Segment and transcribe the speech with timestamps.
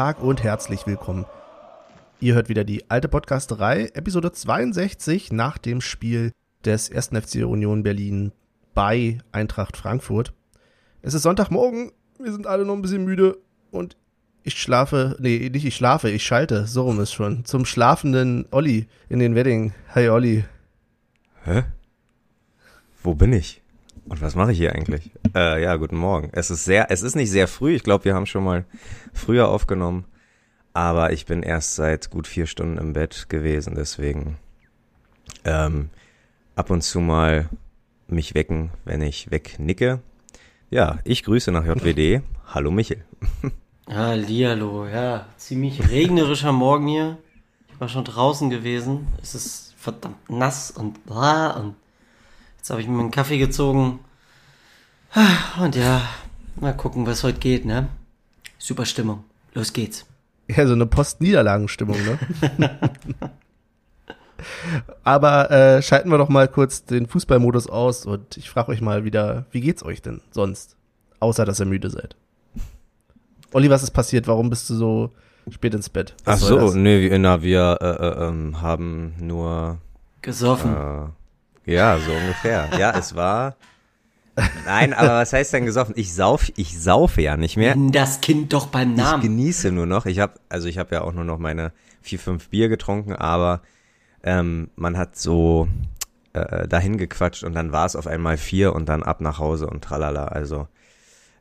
[0.00, 1.26] Tag und herzlich willkommen.
[2.20, 6.32] Ihr hört wieder die alte Podcasterei, Episode 62 nach dem Spiel
[6.64, 7.08] des 1.
[7.08, 8.32] FC Union Berlin
[8.72, 10.32] bei Eintracht Frankfurt.
[11.02, 13.36] Es ist Sonntagmorgen, wir sind alle noch ein bisschen müde
[13.72, 13.98] und
[14.42, 18.86] ich schlafe, nee, nicht ich schlafe, ich schalte, so rum ist schon, zum schlafenden Olli
[19.10, 19.74] in den Wedding.
[19.94, 20.46] Hi Olli.
[21.44, 21.64] Hä?
[23.02, 23.60] Wo bin ich?
[24.10, 25.12] Und was mache ich hier eigentlich?
[25.32, 26.30] Äh, ja, guten Morgen.
[26.32, 27.76] Es ist sehr, es ist nicht sehr früh.
[27.76, 28.64] Ich glaube, wir haben schon mal
[29.12, 30.04] früher aufgenommen.
[30.72, 34.38] Aber ich bin erst seit gut vier Stunden im Bett gewesen, deswegen
[35.44, 35.90] ähm,
[36.56, 37.48] ab und zu mal
[38.08, 40.00] mich wecken, wenn ich wegnicke.
[40.68, 42.24] Ja, ich grüße nach JWD.
[42.52, 43.04] Hallo Michel.
[43.88, 47.18] Hallihallo, ja, ziemlich regnerischer Morgen hier.
[47.72, 49.06] Ich war schon draußen gewesen.
[49.22, 51.76] Es ist verdammt nass und bla und
[52.60, 54.00] Jetzt habe ich mir einen Kaffee gezogen.
[55.62, 56.02] Und ja,
[56.56, 57.88] mal gucken, was heute geht, ne?
[58.58, 59.24] Super Stimmung.
[59.54, 60.04] Los geht's.
[60.46, 62.18] Ja, so eine Post-Niederlagenstimmung, ne?
[65.04, 69.04] Aber äh, schalten wir doch mal kurz den Fußballmodus aus und ich frage euch mal
[69.04, 70.76] wieder, wie geht's euch denn sonst?
[71.18, 72.14] Außer, dass ihr müde seid.
[73.54, 74.28] Olli, was ist passiert?
[74.28, 75.12] Warum bist du so
[75.48, 76.14] spät ins Bett?
[76.26, 79.78] Was Ach so, nee, na, wir äh, äh, ähm, haben nur
[80.20, 81.14] gesoffen.
[81.66, 82.68] Äh, ja, so ungefähr.
[82.78, 83.56] Ja, es war.
[84.64, 85.94] Nein, aber was heißt denn gesoffen?
[85.96, 87.74] Ich sauf, ich saufe ja nicht mehr.
[87.76, 89.22] Das Kind doch beim Namen.
[89.22, 90.06] Ich genieße nur noch.
[90.06, 93.60] Ich habe, also ich habe ja auch nur noch meine vier, fünf Bier getrunken, aber
[94.22, 95.68] ähm, man hat so
[96.32, 99.66] äh, dahin gequatscht und dann war es auf einmal vier und dann ab nach Hause
[99.66, 100.26] und tralala.
[100.26, 100.68] Also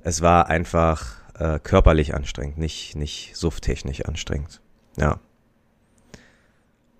[0.01, 4.61] es war einfach äh, körperlich anstrengend, nicht, nicht sufttechnisch anstrengend.
[4.97, 5.19] Ja.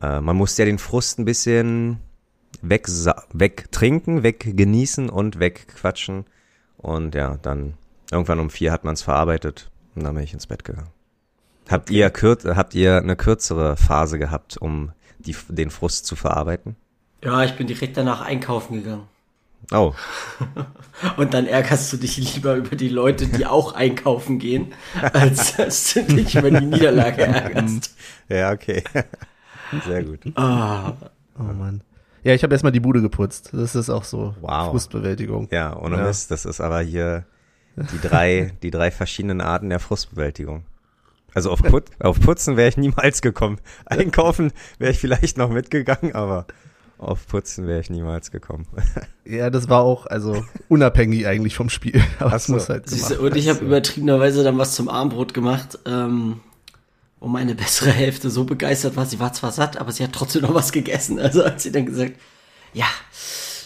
[0.02, 2.00] Äh, man muss ja den Frust ein bisschen
[2.62, 2.88] weg,
[3.34, 6.26] weg trinken, weg genießen und wegquatschen.
[6.78, 7.74] Und ja, dann
[8.12, 10.90] irgendwann um vier hat man es verarbeitet und dann bin ich ins Bett gegangen.
[11.70, 16.76] Habt ihr, habt ihr eine kürzere Phase gehabt, um die, den Frust zu verarbeiten?
[17.24, 19.08] Ja, ich bin direkt danach einkaufen gegangen.
[19.72, 19.94] Oh.
[21.18, 24.74] Und dann ärgerst du dich lieber über die Leute, die auch einkaufen gehen,
[25.14, 27.96] als dass du dich über die Niederlage ärgerst.
[28.30, 28.84] Ja, okay.
[29.86, 30.20] Sehr gut.
[30.36, 30.92] Oh,
[31.38, 31.82] oh Mann.
[32.24, 33.50] Ja, ich habe erstmal die Bude geputzt.
[33.54, 34.70] Das ist auch so wow.
[34.72, 35.48] Frustbewältigung.
[35.52, 36.04] Ja, ohne ja.
[36.04, 36.32] Mist.
[36.32, 37.26] Das ist aber hier
[37.76, 40.64] die drei, die drei verschiedenen Arten der Frustbewältigung.
[41.34, 43.60] Also auf, Put auf Putzen wäre ich niemals gekommen.
[43.86, 46.48] Einkaufen wäre ich vielleicht noch mitgegangen, aber
[46.98, 48.68] auf Putzen wäre ich niemals gekommen.
[49.26, 52.02] Ja, das war auch also unabhängig eigentlich vom Spiel.
[52.18, 53.20] Aber es muss halt gemacht.
[53.20, 55.78] Und ich habe übertriebenerweise dann was zum Armbrot gemacht.
[55.86, 56.40] Ähm,
[57.20, 60.44] wo meine bessere Hälfte so begeistert war, sie war zwar satt, aber sie hat trotzdem
[60.44, 61.20] noch was gegessen.
[61.30, 62.14] Also hat sie dann gesagt,
[62.74, 62.86] ja,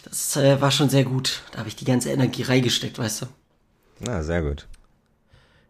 [0.06, 1.44] das äh, war schon sehr gut.
[1.52, 3.26] Da habe ich die ganze Energie reingesteckt, weißt du.
[4.00, 4.68] Na, sehr gut.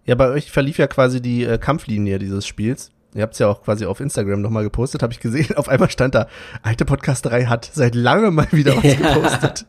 [0.05, 2.91] Ja, bei euch verlief ja quasi die äh, Kampflinie dieses Spiels.
[3.13, 5.53] Ihr habt es ja auch quasi auf Instagram nochmal gepostet, habe ich gesehen.
[5.55, 6.27] Auf einmal stand da,
[6.63, 8.95] alte Podcasterei hat seit langem mal wieder was ja.
[8.95, 9.65] gepostet.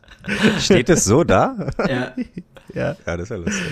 [0.59, 1.69] Steht es so da?
[1.87, 2.13] Ja.
[2.73, 2.95] ja.
[3.05, 3.71] Ja, das ist ja lustig.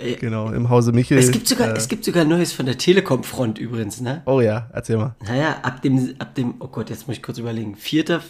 [0.00, 1.18] Äh, genau, im Hause Michel.
[1.18, 4.22] Es gibt sogar, äh, es gibt sogar Neues von der Telekom-Front übrigens, ne?
[4.26, 5.14] Oh ja, erzähl mal.
[5.26, 7.76] Naja, ab dem, ab dem, oh Gott, jetzt muss ich kurz überlegen.
[7.76, 8.22] Vierter,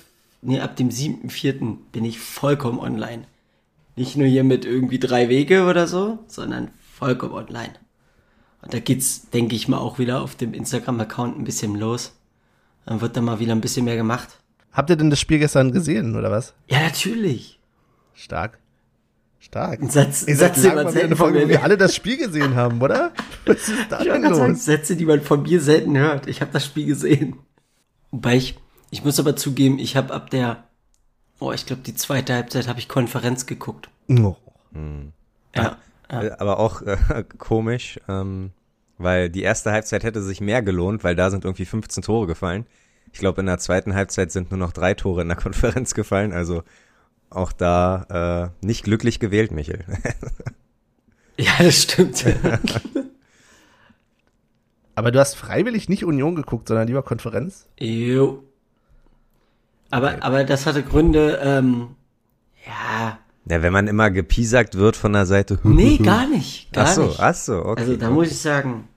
[0.42, 3.24] nee, ab dem siebten, vierten bin ich vollkommen online.
[3.96, 7.72] Nicht nur hier mit irgendwie drei Wege oder so, sondern vollkommen online.
[8.62, 12.12] Und da geht's, denke ich mal, auch wieder auf dem Instagram-Account ein bisschen los.
[12.86, 14.28] Dann wird da mal wieder ein bisschen mehr gemacht.
[14.72, 16.54] Habt ihr denn das Spiel gestern gesehen, oder was?
[16.68, 17.58] Ja, natürlich.
[18.14, 18.58] Stark.
[19.40, 19.80] Stark.
[19.88, 23.10] Satz, Ihr Sätze, die man selten von mir, wir alle das Spiel gesehen haben, oder?
[23.46, 24.36] Was ist da denn los?
[24.36, 26.26] Sagen, Sätze, die man von mir selten hört.
[26.26, 27.36] Ich habe das Spiel gesehen.
[28.10, 28.58] Wobei ich,
[28.90, 30.64] ich muss aber zugeben, ich habe ab der,
[31.38, 33.88] oh, ich glaube, die zweite Halbzeit habe ich Konferenz geguckt.
[34.10, 34.36] Oh.
[34.72, 35.12] Hm.
[35.56, 35.78] Ja,
[36.10, 36.38] ja.
[36.38, 36.98] Aber auch äh,
[37.38, 38.50] komisch, ähm,
[38.98, 42.66] weil die erste Halbzeit hätte sich mehr gelohnt, weil da sind irgendwie 15 Tore gefallen.
[43.12, 46.34] Ich glaube, in der zweiten Halbzeit sind nur noch drei Tore in der Konferenz gefallen,
[46.34, 46.62] also
[47.30, 49.84] auch da äh, nicht glücklich gewählt, Michel.
[51.38, 52.24] ja, das stimmt.
[54.94, 57.66] Aber du hast freiwillig nicht Union geguckt, sondern lieber Konferenz?
[57.78, 58.42] Jo.
[59.90, 61.96] Aber, aber das hatte Gründe, ähm,
[62.66, 63.18] ja.
[63.46, 65.58] Ja, wenn man immer gepiesackt wird von der Seite.
[65.64, 66.72] nee, gar nicht.
[66.72, 67.18] Gar ach so, nicht.
[67.18, 67.80] ach so, okay.
[67.80, 68.14] Also da okay.
[68.14, 68.88] muss ich sagen,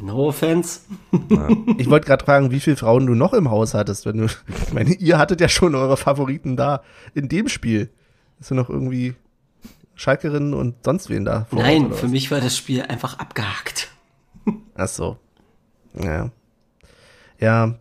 [0.00, 0.80] No offense.
[1.30, 1.48] Ja.
[1.78, 4.26] Ich wollte gerade fragen, wie viele Frauen du noch im Haus hattest, wenn du.
[4.26, 6.82] Ich meine, ihr hattet ja schon eure Favoriten da
[7.14, 7.90] in dem Spiel.
[8.38, 9.14] Ist du noch irgendwie
[9.94, 11.46] Schalkerinnen und sonst wen da?
[11.48, 13.90] Vor Nein, für mich war das Spiel einfach abgehakt.
[14.74, 15.16] Ach so.
[15.94, 16.30] Ja.
[17.40, 17.74] Ja.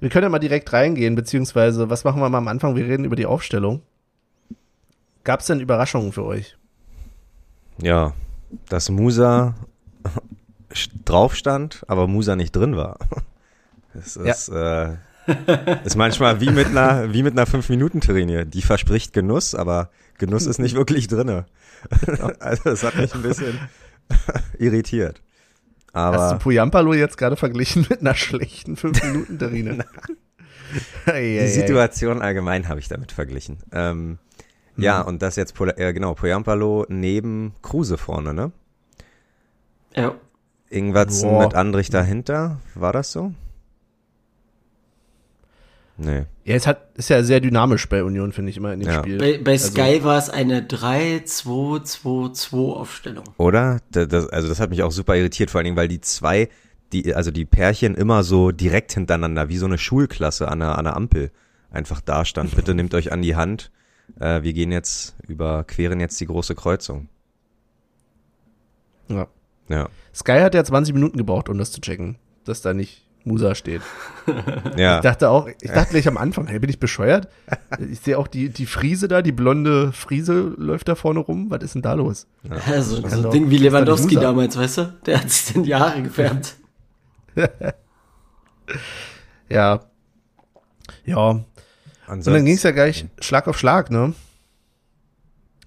[0.00, 2.76] Wir können ja mal direkt reingehen, beziehungsweise, was machen wir mal am Anfang?
[2.76, 3.82] Wir reden über die Aufstellung.
[5.24, 6.58] Gab es denn Überraschungen für euch?
[7.80, 8.12] Ja,
[8.68, 9.54] dass Musa
[11.04, 12.98] drauf stand, aber Musa nicht drin war.
[13.94, 14.84] Das ist, ja.
[14.84, 14.96] äh,
[15.84, 18.46] ist manchmal wie mit einer, wie mit einer 5-Minuten-Terrine.
[18.46, 21.44] Die verspricht Genuss, aber Genuss ist nicht wirklich drinne.
[22.40, 23.58] also das hat mich ein bisschen
[24.58, 25.20] irritiert.
[25.92, 29.84] Aber Hast du Puyampalo jetzt gerade verglichen mit einer schlechten 5-Minuten-Terrine?
[31.06, 33.58] die Situation allgemein habe ich damit verglichen.
[33.72, 34.18] Ähm,
[34.76, 34.82] mhm.
[34.82, 38.52] Ja, und das jetzt, äh, genau, Poyampalo neben Kruse vorne, ne?
[39.94, 40.14] Ja.
[40.72, 43.32] Irgendwas mit Andrich dahinter, war das so?
[45.98, 46.24] Nee.
[46.44, 48.98] Ja, es hat, ist ja sehr dynamisch bei Union, finde ich immer in dem ja.
[49.00, 49.18] Spiel.
[49.18, 53.26] Bei, bei also, Sky war es eine 3-2-2-2 Aufstellung.
[53.36, 53.80] Oder?
[53.90, 56.48] Das, also das hat mich auch super irritiert, vor allen Dingen, weil die zwei,
[56.92, 60.84] die, also die Pärchen immer so direkt hintereinander, wie so eine Schulklasse an der, an
[60.84, 61.30] der Ampel
[61.70, 62.56] einfach da stand.
[62.56, 63.70] Bitte nehmt euch an die Hand.
[64.18, 67.08] Äh, wir gehen jetzt, überqueren jetzt die große Kreuzung.
[69.08, 69.28] Ja.
[69.68, 69.88] Ja.
[70.14, 73.82] Sky hat ja 20 Minuten gebraucht, um das zu checken, dass da nicht Musa steht.
[74.76, 74.96] ja.
[74.96, 77.28] Ich dachte auch, ich dachte gleich am Anfang, hey, bin ich bescheuert?
[77.90, 81.50] Ich sehe auch die, die Friese da, die blonde Friese läuft da vorne rum.
[81.50, 82.26] Was ist denn da los?
[82.42, 82.56] Ja.
[82.72, 84.94] Also, so ein Ding wie Lewandowski damals, weißt du?
[85.06, 86.56] Der hat sich den Jahre gefärbt.
[89.48, 89.80] ja.
[91.04, 91.44] Ja.
[92.06, 94.14] Ansonsten, Und dann ging es ja gleich Schlag auf Schlag, ne?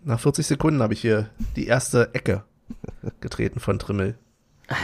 [0.03, 2.43] Nach 40 Sekunden habe ich hier die erste Ecke
[3.21, 4.15] getreten von Trimmel.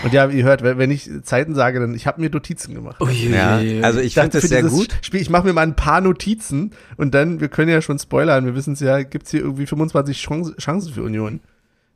[0.03, 3.01] Und ja, ihr hört, wenn ich Zeiten sage, dann ich habe mir Notizen gemacht.
[3.01, 4.89] Ui, ja, also ich, finde das sehr gut.
[5.01, 8.45] Spiel, ich mache mir mal ein paar Notizen und dann, wir können ja schon spoilern,
[8.45, 11.39] wir wissen es ja, gibt's hier irgendwie 25 Chance, Chancen für Union.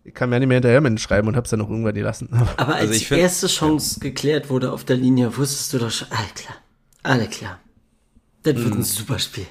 [0.04, 2.30] Ich kann mir ja nicht mehr hinterher mit schreiben und hab's dann noch irgendwann gelassen.
[2.58, 5.92] Aber als also die find, erste Chance geklärt wurde auf der Linie, wusstest du doch
[5.92, 6.58] schon, alle klar,
[7.04, 7.60] alle klar.
[8.42, 8.84] Das wird ein mhm.
[8.84, 9.48] super Spiel.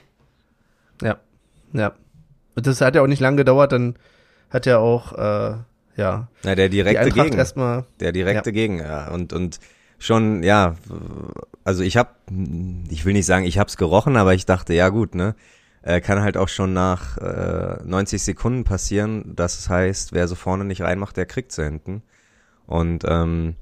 [1.03, 1.19] Ja,
[1.73, 1.93] ja.
[2.57, 3.97] Und das hat ja auch nicht lange gedauert, dann
[4.51, 5.57] hat ja auch äh,
[5.97, 6.29] ja.
[6.43, 7.37] Na, der direkte Gegen.
[7.37, 8.55] Erstmal, der direkte ja.
[8.55, 9.09] Gegen, ja.
[9.09, 9.61] Und, und
[9.99, 10.75] schon, ja,
[11.65, 12.11] also ich habe,
[12.91, 15.35] ich will nicht sagen, ich hab's gerochen, aber ich dachte, ja gut, ne,
[15.83, 19.33] äh, kann halt auch schon nach äh, 90 Sekunden passieren.
[19.37, 22.03] Das heißt, wer so vorne nicht reinmacht, der kriegt sie hinten.
[22.67, 23.57] Und ähm,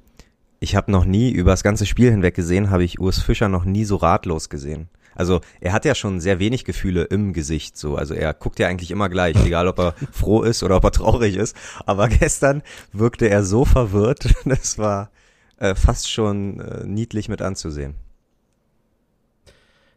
[0.61, 3.65] ich habe noch nie, über das ganze Spiel hinweg gesehen, habe ich Urs Fischer noch
[3.65, 4.89] nie so ratlos gesehen.
[5.15, 7.97] Also er hat ja schon sehr wenig Gefühle im Gesicht so.
[7.97, 10.93] Also er guckt ja eigentlich immer gleich, egal ob er froh ist oder ob er
[10.93, 11.57] traurig ist.
[11.87, 12.63] Aber gestern
[12.93, 15.11] wirkte er so verwirrt, das war
[15.59, 17.95] äh, fast schon äh, niedlich mit anzusehen.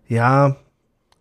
[0.08, 0.58] Ja,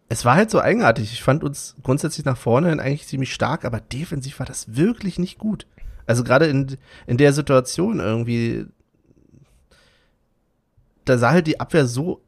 [0.09, 1.13] es war halt so eigenartig.
[1.13, 5.19] Ich fand uns grundsätzlich nach vorne hin eigentlich ziemlich stark, aber defensiv war das wirklich
[5.19, 5.67] nicht gut.
[6.07, 6.77] Also gerade in,
[7.07, 8.67] in der Situation irgendwie,
[11.05, 12.21] da sah halt die Abwehr so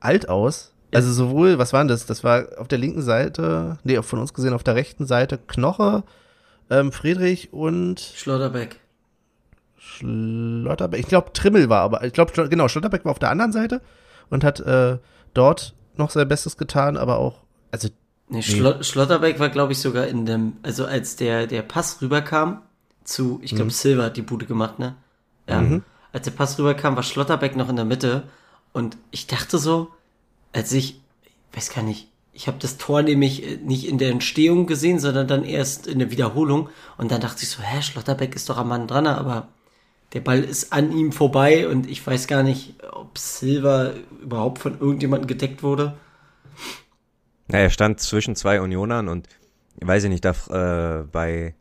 [0.00, 2.06] alt aus, also sowohl, was waren das?
[2.06, 6.02] Das war auf der linken Seite, nee, von uns gesehen auf der rechten Seite Knoche,
[6.70, 8.80] ähm, Friedrich und Schlotterbeck.
[9.76, 11.00] Schlotterbeck.
[11.00, 13.80] Ich glaube, Trimmel war aber, ich glaube, genau, Schlotterbeck war auf der anderen Seite
[14.30, 14.98] und hat äh,
[15.34, 17.88] dort noch sein Bestes getan, aber auch, also.
[18.30, 22.60] Nee, Schlot Schlotterbeck war, glaube ich, sogar in dem, also als der, der Pass rüberkam
[23.02, 23.70] zu, ich glaube, mhm.
[23.70, 24.96] Silva hat die Bude gemacht, ne?
[25.48, 25.62] Ja.
[25.62, 25.82] Mhm.
[26.12, 28.24] Als der Pass rüberkam, war Schlotterbeck noch in der Mitte
[28.72, 29.88] und ich dachte so,
[30.52, 31.00] als ich,
[31.52, 35.26] weiß gar nicht, ich habe das Tor nämlich äh, nicht in der Entstehung gesehen, sondern
[35.26, 36.68] dann erst in der Wiederholung.
[36.96, 39.48] Und dann dachte ich so, hä, Schlotterbeck ist doch am Mann dran, aber
[40.12, 44.78] der Ball ist an ihm vorbei und ich weiß gar nicht, ob Silva überhaupt von
[44.78, 45.98] irgendjemandem gedeckt wurde.
[47.50, 49.28] Ja, er stand zwischen zwei Unionern und
[49.80, 50.30] weiß ich nicht, da
[51.00, 51.54] äh, bei,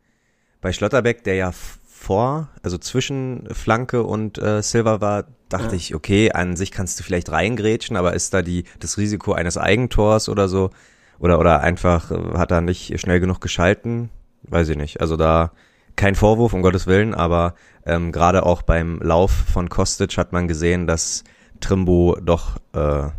[0.62, 5.74] bei Schlotterbeck, der ja vor, also zwischen Flanke und äh, Silva war, dachte ja.
[5.74, 9.58] ich, okay, an sich kannst du vielleicht reingrätschen, aber ist da die, das Risiko eines
[9.58, 10.72] Eigentors oder so?
[11.20, 14.10] Oder, oder einfach äh, hat er nicht schnell genug geschalten?
[14.44, 15.01] Weiß ich nicht.
[15.01, 15.51] Also da
[15.96, 20.48] kein Vorwurf, um Gottes Willen, aber ähm, gerade auch beim Lauf von Kostic hat man
[20.48, 21.24] gesehen, dass
[21.60, 23.10] Trimbo doch äh,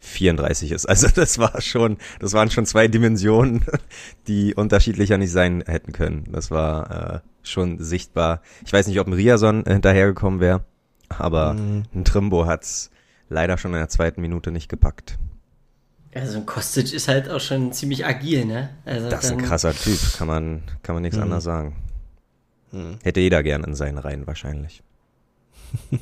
[0.00, 0.88] 34 ist.
[0.88, 3.64] Also das war schon, das waren schon zwei Dimensionen,
[4.26, 6.24] die unterschiedlicher nicht sein hätten können.
[6.30, 8.40] Das war äh, schon sichtbar.
[8.64, 10.64] Ich weiß nicht, ob ein Riason hinterhergekommen wäre.
[11.18, 11.84] Aber mhm.
[11.94, 12.90] ein Trimbo hat's
[13.28, 15.18] leider schon in der zweiten Minute nicht gepackt.
[16.14, 18.70] Also ein Kostic ist halt auch schon ziemlich agil, ne?
[18.84, 21.24] Also das ist ein krasser Typ, kann man, kann man nichts mhm.
[21.24, 21.76] anderes sagen.
[22.70, 22.98] Mhm.
[23.02, 24.82] Hätte jeder gern in seinen Reihen wahrscheinlich.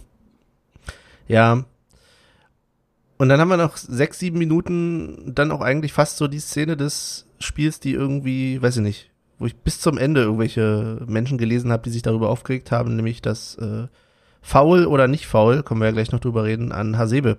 [1.29, 1.65] ja.
[3.17, 6.77] Und dann haben wir noch sechs, sieben Minuten dann auch eigentlich fast so die Szene
[6.77, 11.73] des Spiels, die irgendwie, weiß ich nicht, wo ich bis zum Ende irgendwelche Menschen gelesen
[11.73, 13.87] habe, die sich darüber aufgeregt haben, nämlich dass äh,
[14.43, 17.39] faul oder nicht faul, können wir ja gleich noch drüber reden, an Hasebe.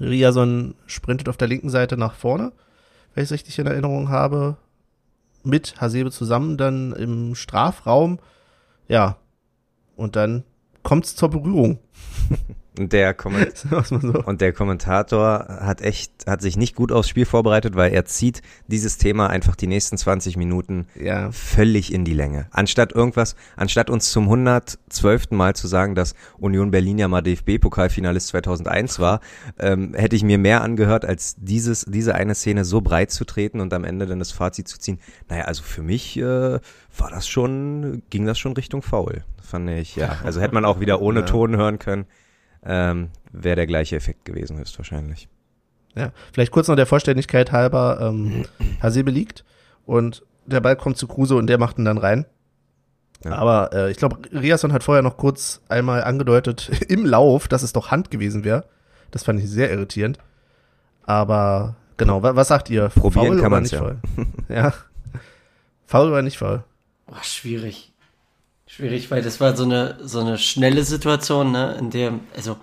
[0.00, 2.52] Riason sprintet auf der linken Seite nach vorne,
[3.14, 4.56] wenn ich es richtig in Erinnerung habe,
[5.44, 8.18] mit Hasebe zusammen dann im Strafraum.
[8.88, 9.16] Ja,
[9.96, 10.44] Und dann
[10.82, 11.78] kommt's zur Berührung.
[12.78, 14.22] Und der, Komment so.
[14.24, 18.42] und der Kommentator hat echt, hat sich nicht gut aufs Spiel vorbereitet, weil er zieht
[18.66, 21.30] dieses Thema einfach die nächsten 20 Minuten ja.
[21.32, 22.46] völlig in die Länge.
[22.50, 25.30] Anstatt irgendwas, anstatt uns zum 112.
[25.30, 29.20] Mal zu sagen, dass Union Berlin ja mal DFB-Pokalfinalist 2001 war,
[29.58, 33.60] ähm, hätte ich mir mehr angehört, als dieses, diese eine Szene so breit zu treten
[33.60, 34.98] und am Ende dann das Fazit zu ziehen.
[35.28, 39.24] Naja, also für mich äh, war das schon, ging das schon Richtung Foul.
[39.42, 40.18] Fand ich, ja.
[40.24, 41.26] Also hätte man auch wieder ohne ja.
[41.26, 42.06] Ton hören können
[42.66, 45.28] ähm, wäre der gleiche Effekt gewesen, höchstwahrscheinlich.
[45.94, 48.44] Ja, vielleicht kurz noch der Vollständigkeit halber, ähm,
[48.82, 49.44] Hasebe liegt
[49.86, 52.26] und der Ball kommt zu Kruse und der macht ihn dann rein.
[53.24, 53.36] Ja.
[53.36, 57.72] Aber äh, ich glaube, Riasson hat vorher noch kurz einmal angedeutet im Lauf, dass es
[57.72, 58.66] doch Hand gewesen wäre.
[59.10, 60.18] Das fand ich sehr irritierend.
[61.04, 62.88] Aber genau, was, was sagt ihr?
[62.88, 63.78] Probieren faul kann man nicht ja.
[63.78, 63.96] faul?
[64.48, 64.72] ja.
[65.86, 66.64] Faul oder nicht faul?
[67.06, 67.92] Boah, schwierig.
[68.66, 72.56] Schwierig, weil das war so eine, so eine schnelle Situation, ne, in der, also,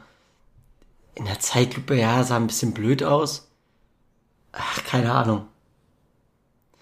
[1.15, 3.50] in der Zeitlupe, ja, sah ein bisschen blöd aus.
[4.51, 5.45] Ach, keine Ahnung.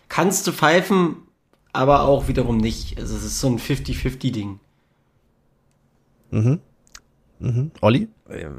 [0.10, 1.18] Kannst du pfeifen,
[1.72, 3.00] aber auch wiederum nicht.
[3.00, 4.60] Also, es ist so ein 50-50-Ding.
[6.32, 6.60] Mhm.
[7.40, 7.72] Mhm.
[7.82, 8.08] Olli?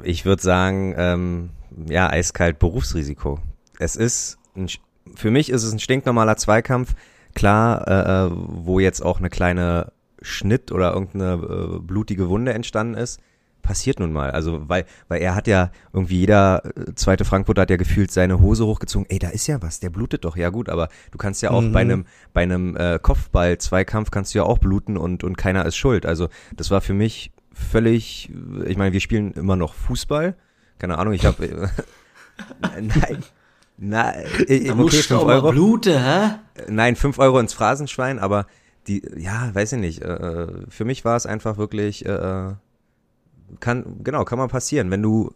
[0.03, 1.49] Ich würde sagen, ähm,
[1.87, 3.39] ja, eiskalt Berufsrisiko.
[3.79, 4.67] Es ist, ein,
[5.15, 6.95] für mich ist es ein stinknormaler Zweikampf.
[7.33, 9.91] Klar, äh, äh wo jetzt auch eine kleine
[10.23, 13.21] Schnitt oder irgendeine äh, blutige Wunde entstanden ist,
[13.63, 14.31] passiert nun mal.
[14.31, 18.39] Also, weil, weil er hat ja irgendwie jeder äh, zweite Frankfurter hat ja gefühlt seine
[18.39, 19.07] Hose hochgezogen.
[19.09, 20.35] Ey, da ist ja was, der blutet doch.
[20.35, 21.71] Ja gut, aber du kannst ja auch mhm.
[21.71, 25.77] bei einem, bei einem äh, Kopfball-Zweikampf kannst du ja auch bluten und, und keiner ist
[25.77, 26.05] schuld.
[26.05, 28.31] Also, das war für mich völlig,
[28.65, 30.35] ich meine, wir spielen immer noch Fußball.
[30.77, 33.23] Keine Ahnung, ich habe, äh, nein.
[33.77, 35.51] Na, äh, okay, 5 Euro.
[35.51, 36.35] Blute, hä?
[36.69, 38.45] Nein, 5 Euro ins Phrasenschwein, aber
[38.87, 40.01] die, ja, weiß ich nicht.
[40.01, 42.53] Äh, äh, für mich war es einfach wirklich, äh,
[43.59, 44.91] kann, genau, kann mal passieren.
[44.91, 45.33] Wenn du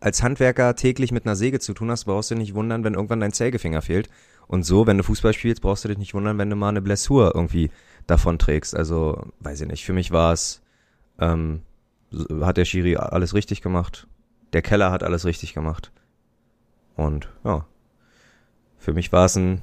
[0.00, 2.94] als Handwerker täglich mit einer Säge zu tun hast, brauchst du dich nicht wundern, wenn
[2.94, 4.08] irgendwann dein Sägefinger fehlt.
[4.46, 6.82] Und so, wenn du Fußball spielst, brauchst du dich nicht wundern, wenn du mal eine
[6.82, 7.70] Blessur irgendwie
[8.06, 8.76] davon trägst.
[8.76, 9.84] Also, weiß ich nicht.
[9.84, 10.62] Für mich war es,
[11.18, 11.62] ähm,
[12.40, 14.06] hat der Schiri alles richtig gemacht.
[14.52, 15.92] Der Keller hat alles richtig gemacht.
[16.96, 17.66] Und ja,
[18.78, 19.60] für mich war es ein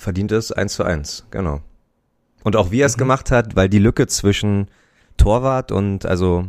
[0.00, 1.60] verdient es eins zu eins, genau.
[2.42, 3.00] Und auch wie er es mhm.
[3.00, 4.68] gemacht hat, weil die Lücke zwischen
[5.16, 6.46] Torwart und also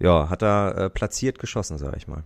[0.00, 2.22] ja, hat er äh, platziert geschossen, sag ich mal.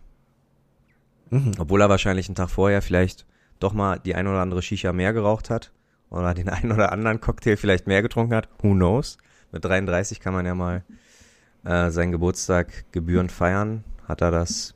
[1.31, 1.53] Mhm.
[1.59, 3.27] Obwohl er wahrscheinlich einen Tag vorher vielleicht
[3.59, 5.73] doch mal die ein oder andere Shisha mehr geraucht hat
[6.11, 8.49] oder den einen oder anderen Cocktail vielleicht mehr getrunken hat.
[8.63, 9.19] Who knows?
[9.51, 10.85] Mit 33 kann man ja mal
[11.65, 13.85] äh, seinen Geburtstag gebührend feiern.
[14.07, 14.75] Hat er das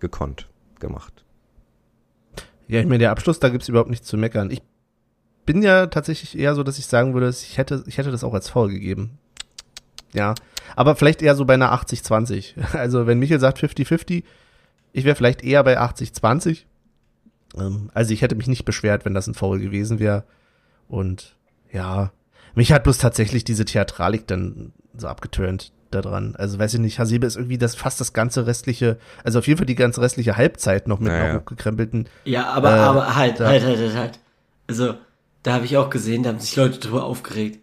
[0.00, 0.48] gekonnt
[0.80, 1.21] gemacht.
[2.72, 4.50] Ja, ich meine, der Abschluss, da gibt's überhaupt nichts zu meckern.
[4.50, 4.62] Ich
[5.44, 8.32] bin ja tatsächlich eher so, dass ich sagen würde, ich hätte, ich hätte das auch
[8.32, 9.18] als faul gegeben.
[10.14, 10.34] Ja.
[10.74, 12.54] Aber vielleicht eher so bei einer 80-20.
[12.72, 14.24] Also wenn Michael sagt 50-50,
[14.94, 16.62] ich wäre vielleicht eher bei 80-20.
[17.58, 20.24] Ähm, also ich hätte mich nicht beschwert, wenn das ein Foul gewesen wäre.
[20.88, 21.36] Und
[21.70, 22.10] ja,
[22.54, 26.34] mich hat bloß tatsächlich diese Theatralik dann so abgeturnt daran.
[26.36, 29.58] Also weiß ich nicht, Hasebe ist irgendwie das fast das ganze restliche, also auf jeden
[29.58, 31.24] Fall die ganze restliche Halbzeit noch mit naja.
[31.24, 32.08] einer hochgekrempelten.
[32.24, 34.18] Ja, aber, äh, aber halt, halt, halt, halt, halt.
[34.66, 34.94] Also,
[35.42, 37.60] da habe ich auch gesehen, da haben sich Leute drüber aufgeregt.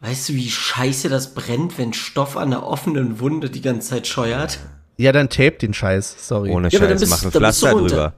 [0.00, 4.06] Weißt du, wie scheiße das brennt, wenn Stoff an der offenen Wunde die ganze Zeit
[4.06, 4.58] scheuert?
[4.96, 6.50] Ja, dann tape den Scheiß, sorry.
[6.50, 8.14] Ohne ja, Scheiß, mach ein Pflaster drüber.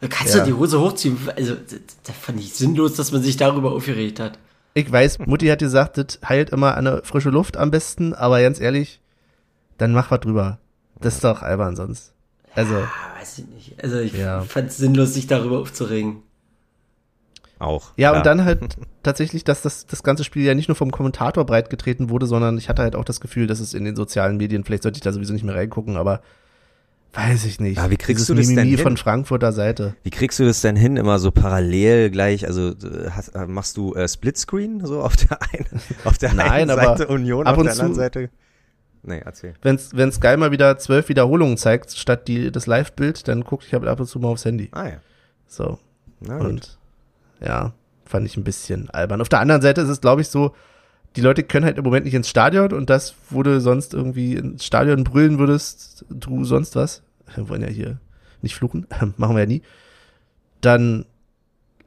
[0.00, 0.40] Da kannst ja.
[0.40, 1.18] du die Hose hochziehen.
[1.34, 1.54] Also,
[2.04, 4.38] da fand ich sinnlos, dass man sich darüber aufgeregt hat.
[4.76, 8.42] Ich weiß, Mutti hat gesagt, das heilt immer an der frische Luft am besten, aber
[8.42, 9.00] ganz ehrlich,
[9.78, 10.58] dann mach was drüber.
[11.00, 12.12] Das ist doch albern sonst.
[12.54, 12.74] Also.
[12.74, 13.82] Ja, weiß ich nicht.
[13.82, 14.42] Also ich ja.
[14.42, 16.22] fand es sinnlos, sich darüber aufzuregen.
[17.58, 17.92] Auch.
[17.96, 18.20] Ja, klar.
[18.20, 22.10] und dann halt tatsächlich, dass das, das ganze Spiel ja nicht nur vom Kommentator breitgetreten
[22.10, 24.82] wurde, sondern ich hatte halt auch das Gefühl, dass es in den sozialen Medien, vielleicht
[24.82, 26.20] sollte ich da sowieso nicht mehr reingucken, aber
[27.12, 27.78] Weiß ich nicht.
[27.78, 28.82] Ja, wie kriegst Dieses du das Mimimi denn hin?
[28.82, 29.96] von Frankfurter Seite.
[30.02, 32.46] Wie kriegst du das denn hin, immer so parallel gleich?
[32.46, 32.74] Also
[33.10, 37.08] hast, äh, machst du äh, Splitscreen so auf der einen, auf der Nein, einen Seite
[37.08, 38.30] Union, ab auf der anderen Seite?
[39.02, 39.54] Nee, erzähl.
[39.62, 43.72] Wenn's, wenn Sky mal wieder zwölf Wiederholungen zeigt, statt die, das Live-Bild, dann gucke ich
[43.72, 44.68] halt ab und zu mal aufs Handy.
[44.72, 45.00] Ah ja.
[45.46, 45.78] So.
[46.20, 46.76] Na, und
[47.40, 47.72] ja,
[48.04, 49.20] fand ich ein bisschen albern.
[49.20, 50.54] Auf der anderen Seite ist es, glaube ich, so,
[51.16, 54.34] die Leute können halt im Moment nicht ins Stadion und das, wo du sonst irgendwie
[54.34, 57.02] ins Stadion brüllen würdest, du sonst was,
[57.34, 57.98] wir wollen ja hier
[58.42, 59.62] nicht fluchen, machen wir ja nie,
[60.60, 61.06] dann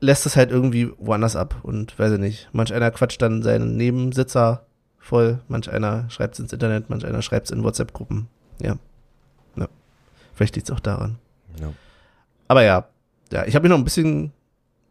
[0.02, 2.50] lässt es halt irgendwie woanders ab und weiß ich nicht.
[2.54, 4.66] Manch einer quatscht dann seinen Nebensitzer
[4.98, 8.28] voll, manch einer schreibt es ins Internet, manch einer schreibt es in WhatsApp-Gruppen.
[8.62, 8.78] Ja.
[9.58, 9.68] ja.
[10.34, 11.18] Vielleicht liegt es auch daran.
[11.60, 11.74] Ja.
[12.48, 12.88] Aber ja,
[13.32, 14.32] ja, ich habe mich noch ein bisschen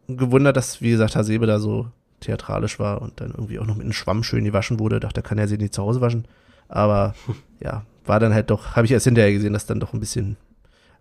[0.07, 3.83] gewundert, dass, wie gesagt, Hasebe da so theatralisch war und dann irgendwie auch noch mit
[3.83, 4.99] einem Schwamm schön gewaschen wurde.
[4.99, 6.27] Dachte, kann er sie nicht zu Hause waschen.
[6.67, 7.15] Aber
[7.59, 10.37] ja, war dann halt doch, habe ich erst hinterher gesehen, dass dann doch ein bisschen,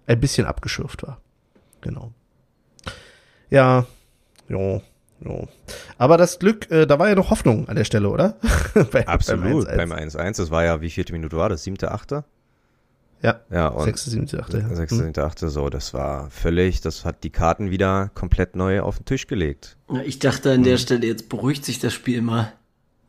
[0.07, 1.21] ein bisschen abgeschürft war.
[1.81, 2.13] Genau.
[3.51, 3.87] Ja,
[4.49, 4.83] jo,
[5.25, 5.49] jo.
[5.97, 8.37] Aber das Glück, äh, da war ja noch Hoffnung an der Stelle, oder?
[8.93, 10.37] Bei, Absolut, beim 1-1.
[10.37, 11.65] Das war ja, wie vierte Minute war das?
[11.65, 12.25] Siebte, achte?
[13.23, 14.59] Ja, ja und sechste, siebte, achte.
[14.59, 14.75] Ja.
[14.75, 15.05] Sechste, hm.
[15.07, 19.07] siebte, achte, so, das war völlig, das hat die Karten wieder komplett neu auf den
[19.07, 19.77] Tisch gelegt.
[19.91, 20.83] Ja, ich dachte an der hm.
[20.83, 22.53] Stelle, jetzt beruhigt sich das Spiel mal.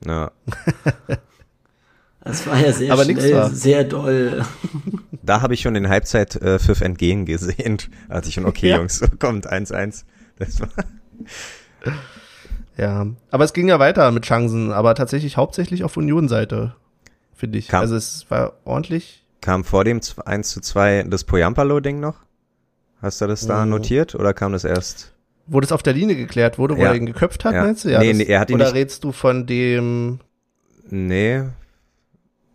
[0.05, 0.31] Ja.
[2.21, 4.43] Das war ja sehr Aber schnell, sehr doll.
[5.23, 8.77] Da habe ich schon den Halbzeit-Pfiff äh, entgehen gesehen, als ich schon, okay, ja.
[8.77, 10.03] Jungs, kommt 1-1.
[10.37, 10.67] Das war
[12.77, 16.75] ja, aber es ging ja weiter mit Chancen, aber tatsächlich hauptsächlich auf Union-Seite,
[17.35, 17.67] finde ich.
[17.67, 19.18] Kam, also es war ordentlich.
[19.41, 22.15] Kam vor dem 1 zu 2 das Poyampalo-Ding noch?
[23.01, 23.71] Hast du das da mhm.
[23.71, 25.13] notiert oder kam das erst?
[25.47, 26.89] Wo das auf der Linie geklärt wurde, wo ja.
[26.89, 27.63] er ihn geköpft hat, ja.
[27.63, 27.89] meinst du?
[27.89, 30.19] Ja, nee, das, nee, er hat ihn Oder nicht redest du von dem
[30.91, 31.43] Nee,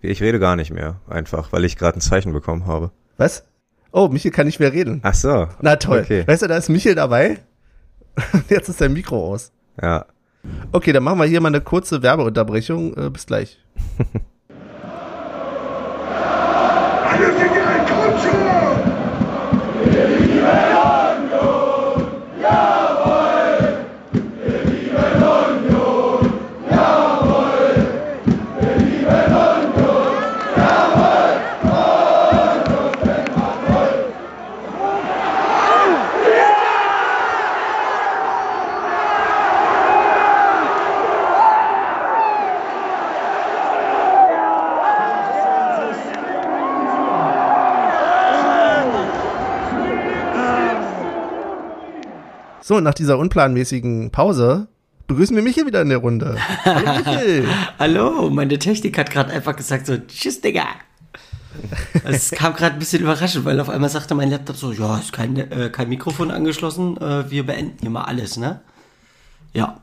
[0.01, 2.91] ich rede gar nicht mehr, einfach, weil ich gerade ein Zeichen bekommen habe.
[3.17, 3.45] Was?
[3.91, 5.01] Oh, Michel kann nicht mehr reden.
[5.03, 5.49] Ach so.
[5.61, 6.01] Na toll.
[6.01, 6.27] Okay.
[6.27, 7.39] Weißt du, da ist Michel dabei.
[8.49, 9.53] Jetzt ist dein Mikro aus.
[9.81, 10.07] Ja.
[10.73, 12.97] Okay, dann machen wir hier mal eine kurze Werbeunterbrechung.
[12.97, 13.59] Äh, bis gleich.
[17.15, 18.54] Eine Dinge, ein Kundschuh!
[52.67, 54.69] So, nach dieser unplanmäßigen Pause
[55.07, 56.39] begrüßen wir Michael wieder in der Runde.
[56.65, 57.45] Hallo Michael.
[57.79, 60.65] Hallo, meine Technik hat gerade einfach gesagt so, tschüss Digga.
[62.05, 65.13] Es kam gerade ein bisschen überraschend, weil auf einmal sagte mein Laptop so, ja, ist
[65.13, 68.63] kein, äh, kein Mikrofon angeschlossen, äh, wir beenden hier mal alles, ne?
[69.53, 69.83] Ja.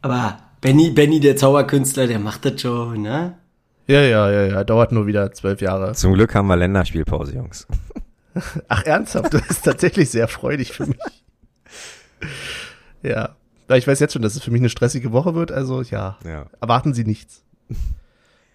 [0.00, 3.36] Aber Benny, Benny, der Zauberkünstler, der macht das schon, ne?
[3.88, 5.94] Ja, ja, ja, ja, dauert nur wieder zwölf Jahre.
[5.94, 7.66] Zum Glück haben wir Länderspielpause, Jungs.
[8.68, 9.34] Ach, ernsthaft?
[9.34, 11.21] Du bist tatsächlich sehr freudig für mich.
[13.02, 13.36] ja.
[13.74, 16.18] Ich weiß jetzt schon, dass es für mich eine stressige Woche wird, also ja.
[16.24, 16.46] ja.
[16.60, 17.42] Erwarten Sie nichts.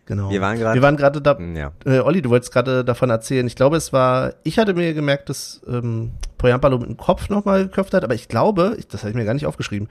[0.08, 0.30] Genau.
[0.32, 0.76] Wir waren gerade.
[0.76, 1.38] Wir waren gerade da.
[1.38, 1.74] Ja.
[1.86, 3.46] Äh, Olli, du wolltest gerade davon erzählen.
[3.46, 4.36] Ich glaube, es war.
[4.44, 8.30] Ich hatte mir gemerkt, dass ähm, Poyampalo mit dem Kopf nochmal geköpft hat, aber ich
[8.30, 9.90] glaube, ich, das habe ich mir gar nicht aufgeschrieben.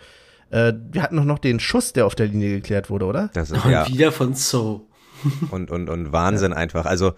[0.49, 3.29] Äh, wir hatten noch, noch den Schuss, der auf der Linie geklärt wurde, oder?
[3.35, 3.87] Das ist, und ja.
[3.89, 4.89] wieder von So.
[5.51, 6.57] und, und, und Wahnsinn ja.
[6.57, 6.87] einfach.
[6.87, 7.13] Also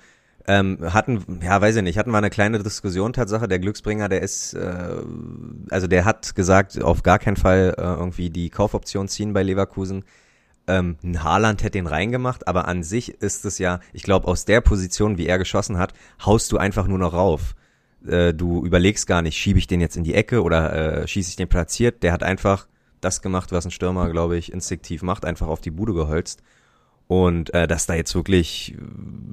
[0.49, 4.23] ähm, hatten, ja, weiß ich nicht, hatten wir eine kleine Diskussion, Tatsache, der Glücksbringer, der
[4.23, 4.97] ist, äh,
[5.69, 10.05] also der hat gesagt, auf gar keinen Fall äh, irgendwie die Kaufoption ziehen bei Leverkusen.
[10.67, 14.47] Ähm, ein Haaland hätte den reingemacht, aber an sich ist es ja, ich glaube, aus
[14.47, 15.93] der Position, wie er geschossen hat,
[16.25, 17.55] haust du einfach nur noch rauf.
[18.07, 21.29] Äh, du überlegst gar nicht, schiebe ich den jetzt in die Ecke oder äh, schieße
[21.29, 22.03] ich den platziert.
[22.03, 22.69] Der hat einfach
[23.03, 26.43] das gemacht, was ein Stürmer, glaube ich, instinktiv macht, einfach auf die Bude geholzt.
[27.09, 28.77] Und äh, dass da jetzt wirklich,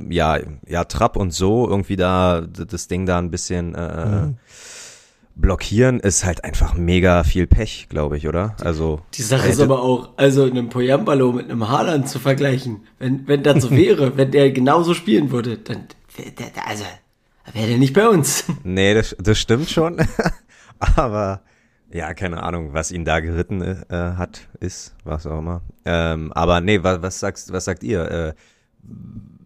[0.10, 4.38] ja, ja, Trapp und so irgendwie da das Ding da ein bisschen äh, mhm.
[5.36, 8.56] blockieren, ist halt einfach mega viel Pech, glaube ich, oder?
[8.64, 13.28] Also die Sache ist aber auch, also einem Poyambalo mit einem Haaland zu vergleichen, wenn
[13.28, 15.90] wenn das so wäre, wenn der genauso spielen würde, dann
[16.66, 16.86] also
[17.52, 18.46] wäre der nicht bei uns.
[18.64, 19.98] Nee, das, das stimmt schon,
[20.80, 21.42] aber
[21.92, 25.62] ja, keine Ahnung, was ihn da geritten äh, hat, ist, was auch immer.
[25.86, 28.12] Ähm, aber nee, was, was, sagst, was sagt ihr?
[28.12, 28.34] Äh,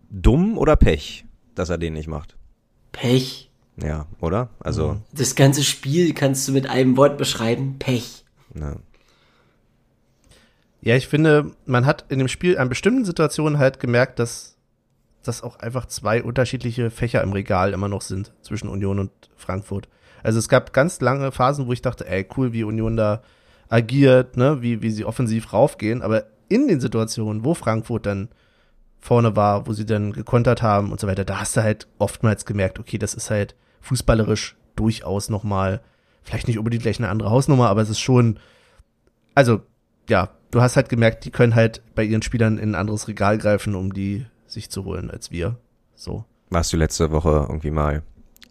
[0.09, 1.25] dumm oder Pech,
[1.55, 2.37] dass er den nicht macht?
[2.91, 3.51] Pech.
[3.81, 4.49] Ja, oder?
[4.59, 4.93] Also.
[4.93, 5.01] Mhm.
[5.13, 8.25] Das ganze Spiel kannst du mit einem Wort beschreiben, Pech.
[8.55, 8.75] Ja.
[10.81, 14.55] Ja, ich finde, man hat in dem Spiel an bestimmten Situationen halt gemerkt, dass
[15.23, 19.89] das auch einfach zwei unterschiedliche Fächer im Regal immer noch sind zwischen Union und Frankfurt.
[20.23, 23.21] Also es gab ganz lange Phasen, wo ich dachte, ey, cool, wie Union da
[23.69, 26.01] agiert, ne, wie, wie sie offensiv raufgehen.
[26.01, 28.29] Aber in den Situationen, wo Frankfurt dann
[28.99, 32.45] vorne war, wo sie dann gekontert haben und so weiter, da hast du halt oftmals
[32.45, 35.81] gemerkt, okay, das ist halt fußballerisch durchaus nochmal,
[36.23, 38.39] vielleicht nicht unbedingt gleich eine andere Hausnummer, aber es ist schon,
[39.35, 39.61] also,
[40.09, 43.37] ja, du hast halt gemerkt, die können halt bei ihren Spielern in ein anderes Regal
[43.37, 45.57] greifen, um die sich zu holen als wir.
[45.95, 46.25] So.
[46.49, 48.03] Warst du letzte Woche irgendwie mal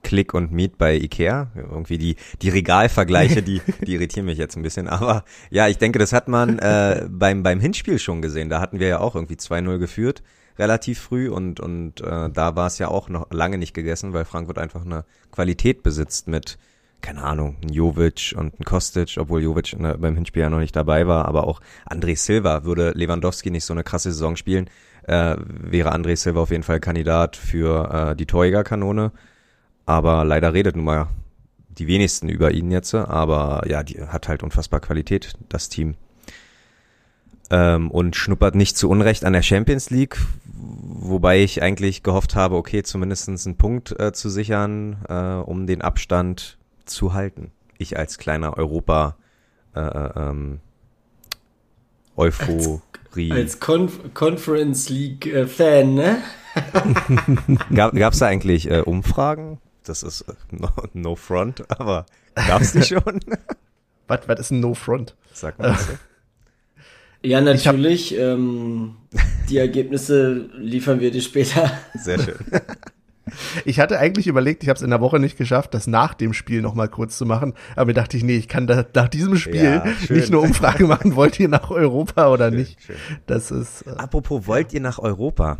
[0.03, 1.51] Click und Meet bei Ikea.
[1.55, 4.89] Irgendwie die, die Regalvergleiche, die, die irritieren mich jetzt ein bisschen.
[4.89, 8.49] Aber ja, ich denke, das hat man äh, beim, beim Hinspiel schon gesehen.
[8.49, 10.23] Da hatten wir ja auch irgendwie 2-0 geführt,
[10.59, 11.31] relativ früh.
[11.31, 14.85] Und, und äh, da war es ja auch noch lange nicht gegessen, weil Frankfurt einfach
[14.85, 16.59] eine Qualität besitzt mit
[17.01, 20.75] keine Ahnung, ein Jovic und ein Kostic, obwohl Jovic ne, beim Hinspiel ja noch nicht
[20.75, 24.69] dabei war, aber auch André Silva würde Lewandowski nicht so eine krasse Saison spielen,
[25.05, 29.13] äh, wäre André Silva auf jeden Fall Kandidat für äh, die Torjägerkanone.
[29.89, 31.09] Aber leider redet nun mal
[31.71, 35.95] die wenigsten über ihn jetzt, aber ja, die hat halt unfassbar Qualität, das Team.
[37.49, 42.57] Ähm, und schnuppert nicht zu Unrecht an der Champions League, wobei ich eigentlich gehofft habe,
[42.57, 47.51] okay, zumindestens einen Punkt äh, zu sichern, äh, um den Abstand zu halten.
[47.79, 49.17] Ich als kleiner Europa
[49.75, 50.61] äh, äh ähm,
[52.15, 53.33] Euphorie.
[53.33, 56.19] Als, als Conf Conference League äh, Fan, ne?
[57.75, 59.59] Gab es da eigentlich äh, Umfragen?
[59.89, 63.21] Das ist äh, no, no front, aber gab es die schon?
[64.09, 65.17] was, was ist ein No Front?
[65.33, 65.93] Sag mal so.
[67.23, 68.17] Ja, natürlich.
[68.17, 68.97] Ähm,
[69.49, 71.71] die Ergebnisse liefern wir dir später.
[71.95, 72.39] Sehr schön.
[73.67, 76.33] Ich hatte eigentlich überlegt, ich habe es in der Woche nicht geschafft, das nach dem
[76.33, 77.53] Spiel noch mal kurz zu machen.
[77.77, 80.87] Aber mir dachte ich, nee, ich kann da, nach diesem Spiel ja, nicht nur Umfrage
[80.87, 82.81] machen, wollt ihr nach Europa oder schön, nicht?
[82.81, 82.97] Schön.
[83.27, 83.83] Das ist.
[83.83, 85.59] Äh, Apropos, wollt ihr nach Europa?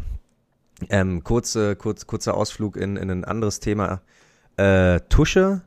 [0.89, 4.01] Ähm, kurze, kurz, kurzer Ausflug in, in ein anderes Thema.
[4.59, 5.63] Äh, Tusche,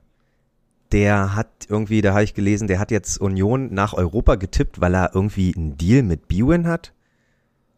[0.91, 4.93] der hat irgendwie, da habe ich gelesen, der hat jetzt Union nach Europa getippt, weil
[4.93, 6.93] er irgendwie einen Deal mit Bwin hat.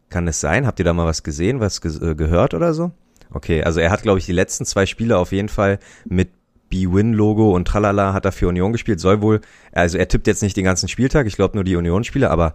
[0.08, 0.66] Kann es sein?
[0.66, 2.90] Habt ihr da mal was gesehen, was ge äh, gehört oder so?
[3.30, 6.30] Okay, also er hat, glaube ich, die letzten zwei Spiele auf jeden Fall mit
[6.70, 9.00] B-Win-Logo und tralala hat er für Union gespielt.
[9.00, 9.40] Soll wohl,
[9.72, 12.54] also er tippt jetzt nicht den ganzen Spieltag, ich glaube nur die Union-Spiele, aber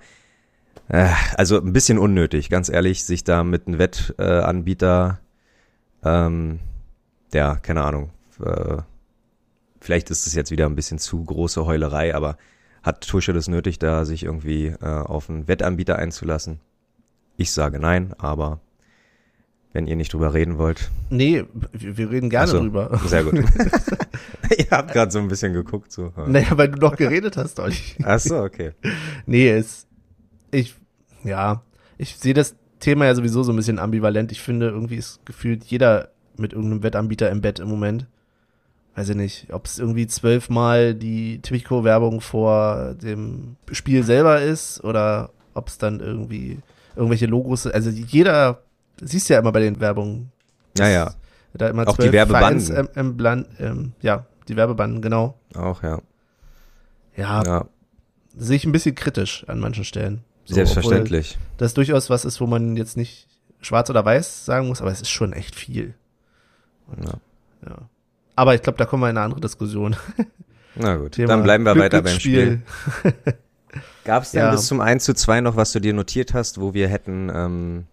[0.89, 5.19] äh, also ein bisschen unnötig, ganz ehrlich, sich da mit einem Wettanbieter,
[6.03, 6.59] äh, ähm,
[7.33, 8.09] ja, keine Ahnung,
[8.43, 8.77] äh,
[9.79, 12.37] vielleicht ist es jetzt wieder ein bisschen zu große Heulerei, aber
[12.83, 16.59] hat Tusche das nötig, da sich irgendwie äh, auf einen Wettanbieter einzulassen?
[17.37, 18.59] Ich sage nein, aber
[19.71, 20.89] wenn ihr nicht drüber reden wollt.
[21.09, 22.99] Nee, wir reden gerne so, drüber.
[23.05, 23.35] Sehr gut.
[24.57, 25.91] ihr habt gerade so ein bisschen geguckt.
[25.91, 26.11] So.
[26.27, 27.75] Naja, weil du noch geredet hast, Olli.
[28.03, 28.71] Ach so, okay.
[29.25, 29.87] Nee, es,
[30.51, 30.75] ich,
[31.23, 31.63] ja,
[31.97, 34.31] ich sehe das Thema ja sowieso so ein bisschen ambivalent.
[34.31, 38.07] Ich finde, irgendwie ist gefühlt jeder mit irgendeinem Wettanbieter im Bett im Moment.
[38.95, 45.29] Weiß ich nicht, ob es irgendwie zwölfmal die Typico-Werbung vor dem Spiel selber ist oder
[45.53, 46.59] ob es dann irgendwie
[46.95, 48.61] irgendwelche Logos, also jeder
[49.01, 50.31] siehst ja immer bei den Werbungen.
[50.77, 51.13] Naja.
[51.53, 52.75] Da immer auch die Werbebanden.
[52.75, 55.37] Ähm, ähm, Blan, ähm, ja, die Werbebanden, genau.
[55.55, 56.01] Auch, ja.
[57.15, 57.43] Ja.
[57.43, 57.65] ja.
[58.37, 60.23] Sehe ich ein bisschen kritisch an manchen Stellen.
[60.45, 61.37] So, Selbstverständlich.
[61.57, 63.27] Das durchaus was ist, wo man jetzt nicht
[63.61, 65.95] schwarz oder weiß sagen muss, aber es ist schon echt viel.
[66.87, 67.13] Und, ja.
[67.67, 67.77] ja.
[68.39, 69.97] Aber ich glaube, da kommen wir in eine andere Diskussion.
[70.75, 72.61] Na gut, Thema dann bleiben wir Glück, weiter beim Spiel.
[74.05, 74.51] Gab es denn ja.
[74.51, 77.85] bis zum 1 zu 2 noch, was du dir notiert hast, wo wir hätten ähm,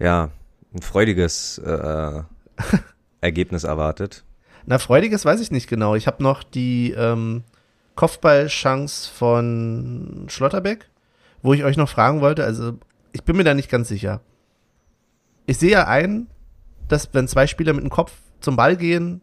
[0.00, 0.30] ja,
[0.74, 2.22] ein freudiges äh,
[3.20, 4.24] Ergebnis erwartet.
[4.66, 5.94] Na, freudiges weiß ich nicht genau.
[5.94, 7.44] Ich habe noch die ähm,
[7.94, 10.88] Kopfballchance von Schlotterbeck,
[11.42, 12.42] wo ich euch noch fragen wollte.
[12.42, 12.72] Also,
[13.12, 14.20] ich bin mir da nicht ganz sicher.
[15.46, 16.26] Ich sehe ja ein,
[16.88, 18.10] dass wenn zwei Spieler mit dem Kopf
[18.42, 19.20] zum Ball gehen,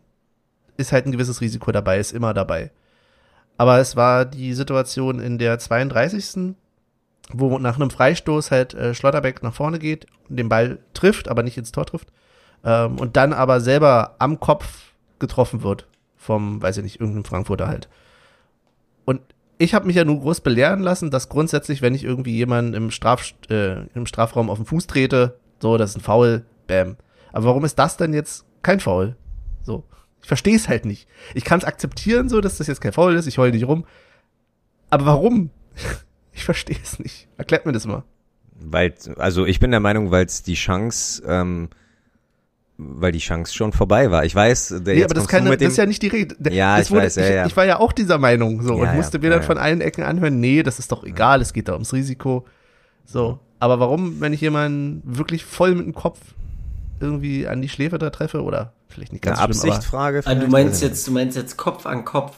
[0.78, 2.72] ist halt ein gewisses Risiko dabei, ist immer dabei.
[3.58, 6.56] Aber es war die Situation in der 32
[7.32, 11.58] wo nach einem Freistoß halt äh, Schlotterbeck nach vorne geht, den Ball trifft, aber nicht
[11.58, 12.08] ins Tor trifft.
[12.64, 17.68] Ähm, und dann aber selber am Kopf getroffen wird vom, weiß ich nicht, irgendeinem Frankfurter
[17.68, 17.88] halt.
[19.06, 19.22] Und
[19.58, 22.92] ich habe mich ja nur groß belehren lassen, dass grundsätzlich, wenn ich irgendwie jemanden im,
[22.92, 26.98] Straf, äh, im Strafraum auf den Fuß trete, so, das ist ein Foul, bam.
[27.32, 29.16] Aber warum ist das denn jetzt kein Foul?
[29.64, 29.84] So.
[30.22, 31.08] Ich verstehe es halt nicht.
[31.34, 33.86] Ich kann es akzeptieren, so, dass das jetzt kein Foul ist, ich heule nicht rum.
[34.90, 35.50] Aber warum?
[36.32, 37.28] Ich verstehe es nicht.
[37.38, 38.04] Erklärt mir das mal.
[38.62, 41.68] Weil, also ich bin der Meinung, weil es die Chance, ähm,
[42.78, 44.24] weil die Chance schon vorbei war.
[44.24, 46.36] Ich weiß, der nee, aber das, kann, das ist ja nicht die Rede.
[46.54, 47.42] Ja, ich wurde, weiß, ja, ja.
[47.42, 49.82] Ich, ich, war ja auch dieser Meinung so ja, und musste mir dann von allen
[49.82, 52.46] Ecken anhören, nee, das ist doch egal, es geht da ums Risiko.
[53.04, 56.20] So, aber warum, wenn ich jemanden wirklich voll mit dem Kopf
[57.00, 60.22] irgendwie an die Schläfe da treffe oder vielleicht nicht ganz Eine schlimm, Absichtfrage.
[60.26, 62.36] Ah, du meinst jetzt, du meinst jetzt Kopf an Kopf.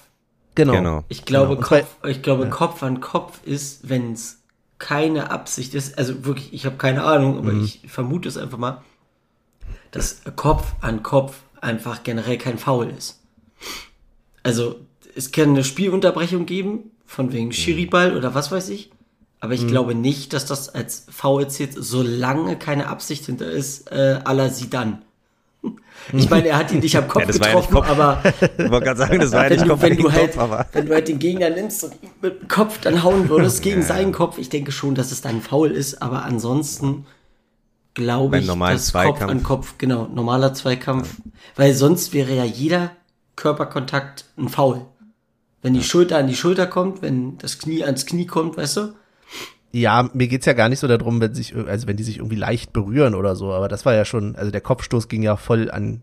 [0.56, 0.74] Genau.
[0.74, 1.04] genau.
[1.08, 1.68] Ich glaube, genau.
[1.68, 2.50] Kopf, ich glaube, ja.
[2.50, 4.42] Kopf an Kopf ist, wenn es
[4.80, 7.64] keine Absicht ist, also wirklich, ich habe keine Ahnung, aber mhm.
[7.64, 8.82] ich vermute es einfach mal,
[9.92, 13.22] dass Kopf an Kopf einfach generell kein Foul ist.
[14.44, 14.80] Also,
[15.16, 17.52] es kann eine Spielunterbrechung geben, von wegen mhm.
[17.52, 18.90] Schiriball oder was weiß ich,
[19.42, 19.68] aber ich mhm.
[19.68, 24.50] glaube nicht, dass das als Foul zählt, solange keine Absicht hinter ist, äh, à la
[24.70, 25.02] dann.
[26.14, 28.24] Ich meine, er hat ihn nicht am Kopf ja, getroffen, ja aber.
[28.58, 30.94] Ich wollte gerade sagen, das war ja nicht Kopf wenn, du halt, Kopf, wenn du
[30.94, 33.88] halt den Gegner nimmst und mit dem Kopf dann hauen würdest gegen ja.
[33.88, 37.06] seinen Kopf, ich denke schon, dass es dann faul ist, aber ansonsten
[37.94, 39.20] glaube ich, dass Zweikampf.
[39.20, 41.18] Kopf an Kopf, genau, normaler Zweikampf,
[41.56, 42.92] weil sonst wäre ja jeder
[43.36, 44.86] Körperkontakt ein Foul.
[45.62, 48.94] Wenn die Schulter an die Schulter kommt, wenn das Knie ans Knie kommt, weißt du?
[49.74, 52.36] Ja, mir geht's ja gar nicht so darum, wenn sich, also wenn die sich irgendwie
[52.36, 55.72] leicht berühren oder so, aber das war ja schon, also der Kopfstoß ging ja voll
[55.72, 56.02] an,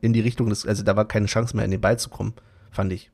[0.00, 2.34] in die Richtung des, also da war keine Chance mehr, in den Ball zu kommen,
[2.72, 3.10] fand ich.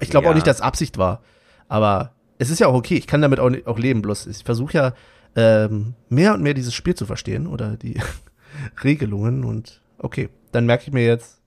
[0.00, 0.30] Ich glaube Ja.
[0.30, 1.20] auch nicht, dass Absicht war,
[1.68, 4.72] aber es ist ja auch okay, ich kann damit auch, auch leben, bloß ich versuche
[4.72, 4.94] ja
[5.36, 8.00] ähm, mehr und mehr dieses Spiel zu verstehen oder die
[8.84, 11.40] Regelungen und okay, dann merke ich mir jetzt,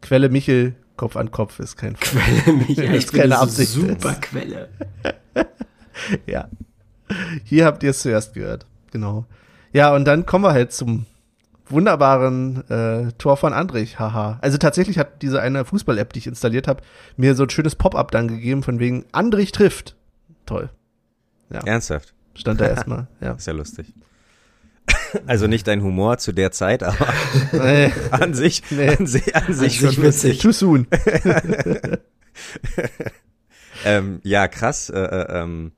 [0.00, 1.94] Quelle Michel, Kopf an Kopf ist kein.
[1.96, 2.76] Quelle mich.
[2.76, 4.22] Wenn Ja, das ich bin keine eine Absicht super ist.
[4.22, 4.68] Quelle.
[6.26, 6.48] Ja.
[7.44, 8.66] Hier habt ihr es zuerst gehört.
[8.90, 9.24] Genau.
[9.72, 11.06] Ja, und dann kommen wir halt zum
[11.66, 13.98] wunderbaren äh, Tor von Andrich.
[13.98, 14.38] Haha.
[14.42, 16.82] Also tatsächlich hat diese eine Fußball-App, die ich installiert habe,
[17.16, 19.96] mir so ein schönes Pop-up dann gegeben, von wegen Andrich trifft.
[20.44, 20.68] Toll.
[21.50, 22.14] Ernsthaft.
[22.34, 23.06] Stand da erstmal.
[23.20, 23.32] Ja.
[23.36, 23.92] Ist ja lustig.
[25.26, 27.06] Also nicht dein Humor zu der Zeit, aber
[27.52, 28.96] Äh, an sich, Nee.
[28.96, 30.38] an sich, an sich sich schon witzig.
[30.40, 30.86] too soon.
[33.84, 34.90] Ähm, ja, krass.
[34.90, 35.72] Äh, äh, ähm,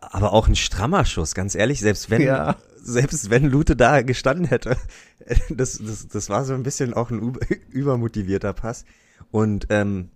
[0.00, 2.56] aber auch ein strammer Schuss, ganz ehrlich, selbst wenn, Ja.
[2.82, 4.76] selbst wenn Lute da gestanden hätte,
[5.50, 8.84] das, das, das war so ein bisschen auch ein über- übermotivierter Pass.
[9.30, 10.10] Und ähm,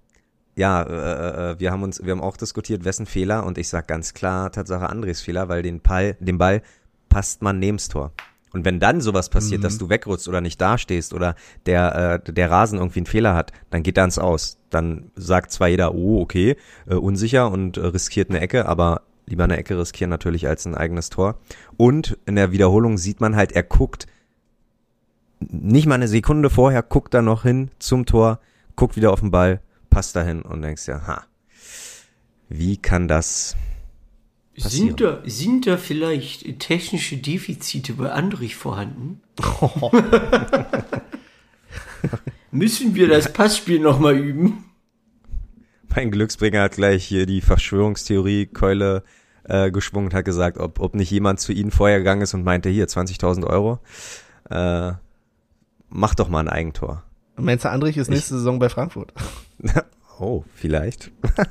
[0.56, 3.88] ja, äh, äh, wir haben uns, wir haben auch diskutiert, wessen Fehler, und ich sag
[3.88, 6.62] ganz klar Tatsache Andres Fehler, weil den Ball, den Ball
[7.08, 8.12] passt man neben's Tor.
[8.52, 9.64] Und wenn dann sowas passiert, Mhm.
[9.64, 11.34] dass du wegrutschst oder nicht dastehst oder
[11.66, 14.56] der, äh, der Rasen irgendwie einen Fehler hat, dann geht er ins Aus.
[14.70, 16.56] Dann sagt zwar jeder, oh, okay,
[16.88, 20.74] äh, unsicher und äh, riskiert eine Ecke, aber lieber eine Ecke riskieren natürlich als ein
[20.74, 21.38] eigenes Tor.
[21.76, 24.06] Und in der Wiederholung sieht man halt, er guckt
[25.40, 28.40] nicht mal eine Sekunde vorher, guckt er noch hin zum Tor,
[28.74, 29.60] guckt wieder auf den Ball,
[29.90, 31.24] passt dahin und denkst ja, ha,
[32.48, 33.56] wie kann das
[34.54, 34.88] passieren?
[34.88, 39.20] Sind da, sind da vielleicht technische Defizite bei Andrich vorhanden?
[42.50, 44.65] Müssen wir das Passspiel nochmal üben?
[45.96, 49.02] Mein Glücksbringer hat gleich hier die Verschwörungstheorie Keule
[49.44, 52.44] äh, geschwungen und hat gesagt, ob, ob nicht jemand zu ihnen vorher gegangen ist und
[52.44, 53.78] meinte, hier 20.000 Euro,
[54.50, 54.92] äh,
[55.88, 57.02] mach doch mal ein Eigentor.
[57.36, 59.12] Meinst du, Andrich ist nächste Saison bei Frankfurt?
[60.20, 61.10] oh, vielleicht.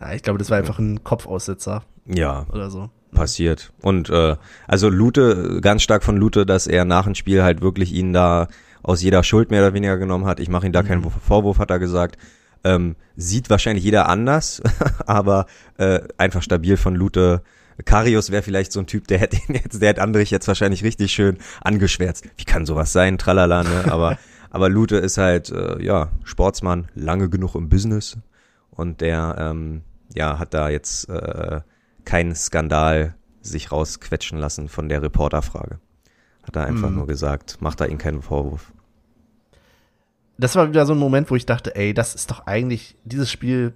[0.00, 2.90] Ja, ich glaube, das war einfach ein Kopfaussetzer Ja, oder so.
[3.12, 3.72] passiert.
[3.80, 4.36] Und äh,
[4.66, 8.48] also Lute, ganz stark von Lute, dass er nach dem Spiel halt wirklich ihn da
[8.82, 10.40] aus jeder Schuld mehr oder weniger genommen hat.
[10.40, 12.18] Ich mache ihm da keinen Vorwurf, hat er gesagt.
[12.64, 14.62] Ähm, sieht wahrscheinlich jeder anders,
[15.06, 15.46] aber
[15.78, 17.42] äh, einfach stabil von Lute.
[17.84, 20.82] Karius wäre vielleicht so ein Typ, der hätte ihn jetzt, der hätte Andrich jetzt wahrscheinlich
[20.84, 22.24] richtig schön angeschwärzt.
[22.36, 23.18] Wie kann sowas sein?
[23.18, 23.84] Tralala, ne?
[23.92, 24.16] Aber,
[24.50, 28.16] aber Lute ist halt, äh, ja, Sportsmann, lange genug im Business.
[28.70, 29.82] Und der, ähm,
[30.14, 31.60] ja, hat da jetzt äh,
[32.04, 35.78] keinen Skandal sich rausquetschen lassen von der Reporterfrage.
[36.44, 36.96] Hat er einfach Mhm.
[36.96, 38.72] nur gesagt, macht da ihm keinen Vorwurf.
[40.38, 43.30] Das war wieder so ein Moment, wo ich dachte, ey, das ist doch eigentlich dieses
[43.30, 43.74] Spiel,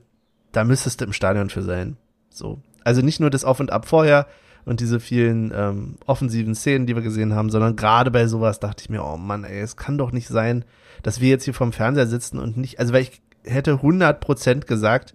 [0.53, 1.97] da müsstest du im Stadion für sein.
[2.31, 2.61] So.
[2.85, 4.27] Also nicht nur das Auf und Ab vorher
[4.65, 8.83] und diese vielen ähm, offensiven Szenen, die wir gesehen haben, sondern gerade bei sowas dachte
[8.83, 10.65] ich mir, oh Mann, ey, es kann doch nicht sein,
[11.03, 15.15] dass wir jetzt hier vorm Fernseher sitzen und nicht, also weil ich hätte 100% gesagt,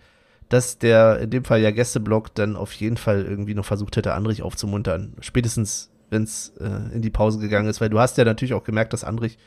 [0.49, 4.13] dass der, in dem Fall ja Gästeblock, dann auf jeden Fall irgendwie noch versucht hätte,
[4.13, 5.13] Andrich aufzumuntern.
[5.21, 8.63] Spätestens, wenn es äh, in die Pause gegangen ist, weil du hast ja natürlich auch
[8.63, 9.37] gemerkt, dass Andrich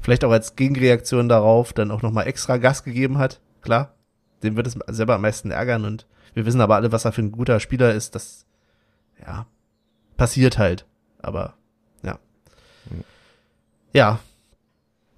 [0.00, 3.40] vielleicht auch als Gegenreaktion darauf dann auch nochmal extra Gas gegeben hat.
[3.62, 3.94] Klar,
[4.42, 7.22] den wird es selber am meisten ärgern und wir wissen aber alle, was er für
[7.22, 8.14] ein guter Spieler ist.
[8.14, 8.46] Das,
[9.26, 9.46] ja,
[10.16, 10.86] passiert halt.
[11.20, 11.54] Aber,
[12.02, 12.18] ja.
[13.92, 14.20] Ja,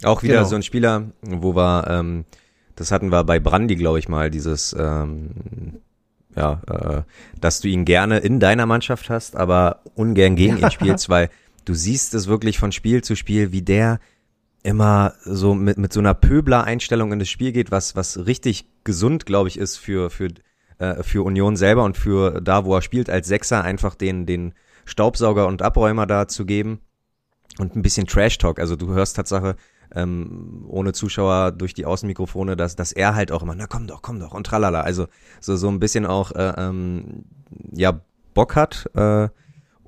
[0.02, 0.46] Auch wieder Genau.
[0.48, 2.24] so ein Spieler, wo wir, ähm,
[2.76, 5.80] das hatten wir bei Brandy, glaube ich mal, dieses, ähm,
[6.34, 7.02] ja, äh,
[7.40, 11.28] dass du ihn gerne in deiner Mannschaft hast, aber ungern gegen ihn spielst, weil
[11.66, 14.00] du siehst es wirklich von Spiel zu Spiel, wie der
[14.62, 19.26] immer so mit, mit so einer Pöbler-Einstellung in das Spiel geht, was, was richtig gesund,
[19.26, 20.28] glaube ich, ist für, für,
[20.78, 24.54] äh, für Union selber und für da, wo er spielt, als Sechser einfach den, den
[24.84, 26.80] Staubsauger und Abräumer da zu geben
[27.58, 28.58] und ein bisschen Trash-Talk.
[28.58, 29.56] Also du hörst Tatsache
[29.94, 34.02] ähm, ohne Zuschauer durch die Außenmikrofone, dass, dass er halt auch immer, na komm doch,
[34.02, 34.82] komm doch und tralala.
[34.82, 35.06] Also
[35.40, 37.24] so, so ein bisschen auch, äh, ähm,
[37.72, 38.00] ja,
[38.34, 39.28] Bock hat äh,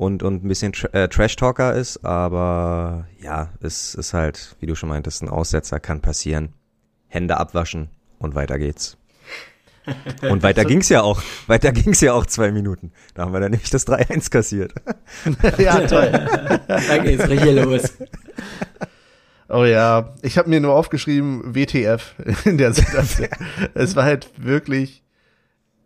[0.03, 4.75] und, und ein bisschen Tra äh, Trash-Talker ist, aber ja, es ist halt, wie du
[4.75, 6.55] schon meintest, ein Aussetzer kann passieren.
[7.07, 7.89] Hände abwaschen
[8.19, 8.97] und weiter geht's.
[10.23, 11.23] Und weiter ging's ja auch.
[11.47, 12.91] Weiter ging's ja auch zwei Minuten.
[13.15, 14.75] Da haben wir dann nämlich das 3-1 kassiert.
[15.59, 16.11] ja, toll.
[16.67, 17.93] Da geht's richtig los.
[19.49, 23.29] Oh ja, ich habe mir nur aufgeschrieben WTF in der Situation.
[23.75, 25.05] es war halt wirklich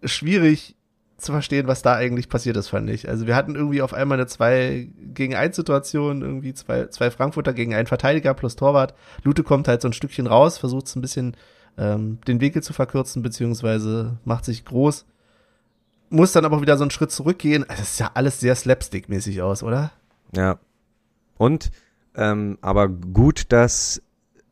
[0.05, 0.76] schwierig,
[1.17, 3.09] zu verstehen, was da eigentlich passiert ist, fand ich.
[3.09, 7.55] Also wir hatten irgendwie auf einmal eine 2 gegen 1 Situation, irgendwie zwei, zwei Frankfurter
[7.55, 8.95] gegen einen Verteidiger plus Torwart.
[9.25, 11.37] Lute kommt halt so ein Stückchen raus, versucht es ein bisschen
[11.79, 15.07] ähm, den Winkel zu verkürzen, beziehungsweise macht sich groß.
[16.11, 17.65] Muss dann aber wieder so einen Schritt zurückgehen.
[17.69, 19.93] Also es ist ja alles sehr slapstick-mäßig aus, oder?
[20.35, 20.59] Ja.
[21.39, 21.71] Und,
[22.15, 24.03] ähm, aber gut, dass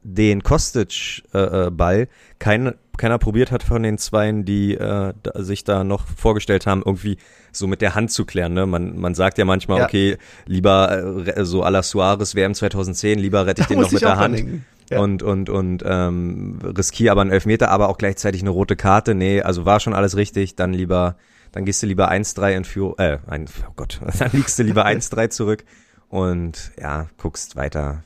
[0.03, 2.07] den Kostic-Ball äh,
[2.39, 6.83] kein, keiner probiert hat von den Zweien, die äh, da, sich da noch vorgestellt haben,
[6.85, 7.19] irgendwie
[7.53, 8.53] so mit der Hand zu klären.
[8.55, 8.67] Ne?
[8.67, 9.85] Man, man sagt ja manchmal, ja.
[9.85, 13.93] okay, lieber äh, so à la Suarez WM 2010, lieber rette ich da den noch
[13.93, 14.45] mit der Hand.
[14.91, 15.01] Ja.
[15.01, 19.15] Und, und, und ähm, riskiere aber einen Elfmeter, aber auch gleichzeitig eine rote Karte.
[19.15, 21.17] Nee, also war schon alles richtig, dann lieber,
[21.53, 24.87] dann gehst du lieber 1-3 in Führung, äh, ein, oh Gott, dann liegst du lieber
[24.87, 25.65] 1-3 zurück
[26.09, 28.03] und ja, guckst weiter.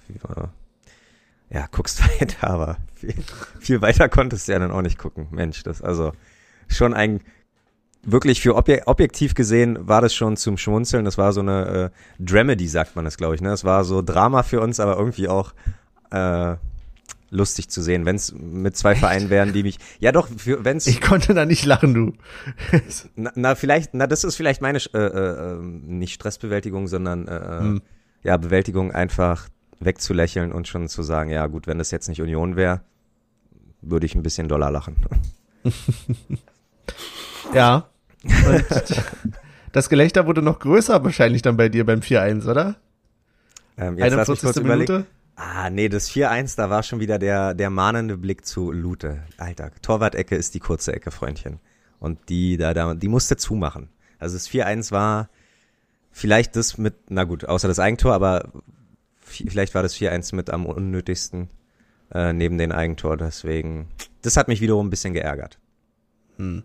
[1.50, 3.14] Ja, guckst weiter, aber viel,
[3.60, 5.28] viel weiter konntest du ja dann auch nicht gucken.
[5.30, 6.12] Mensch, das also
[6.68, 7.20] schon ein
[8.04, 11.04] wirklich für obje objektiv gesehen war das schon zum Schmunzeln.
[11.04, 13.40] Das war so eine äh, Dramedy, sagt man das, glaube ich.
[13.40, 13.48] Ne?
[13.48, 15.52] Das war so Drama für uns, aber irgendwie auch
[16.10, 16.56] äh,
[17.30, 19.00] lustig zu sehen, wenn es mit zwei Echt?
[19.00, 19.78] Vereinen wären, die mich.
[19.98, 20.86] Ja doch, wenn es.
[20.86, 22.12] Ich konnte da nicht lachen, du.
[23.16, 27.58] na, na, vielleicht, na, das ist vielleicht meine äh, äh, ähm, nicht Stressbewältigung, sondern äh,
[27.60, 27.82] hm.
[28.22, 29.48] ja, Bewältigung einfach
[29.80, 32.80] wegzulächeln und schon zu sagen, ja gut, wenn das jetzt nicht Union wäre,
[33.80, 34.96] würde ich ein bisschen doller lachen.
[37.54, 37.88] ja.
[39.72, 42.76] Das Gelächter wurde noch größer wahrscheinlich dann bei dir beim 4-1, oder?
[43.76, 44.62] Ähm, jetzt 41.
[44.64, 45.06] Minute?
[45.36, 49.22] Ah, nee, das 4-1, da war schon wieder der, der mahnende Blick zu Lute.
[49.36, 51.60] Alter, Torwart-Ecke ist die kurze Ecke, Freundchen.
[52.00, 53.90] Und die, da, da, die musste zumachen.
[54.18, 55.28] Also das 4-1 war
[56.10, 58.50] vielleicht das mit, na gut, außer das Eigentor, aber
[59.28, 61.48] vielleicht war das 4-1 mit am unnötigsten
[62.12, 63.16] äh, neben den Eigentor.
[63.16, 63.88] Deswegen,
[64.22, 65.58] das hat mich wiederum ein bisschen geärgert.
[66.36, 66.62] Hm.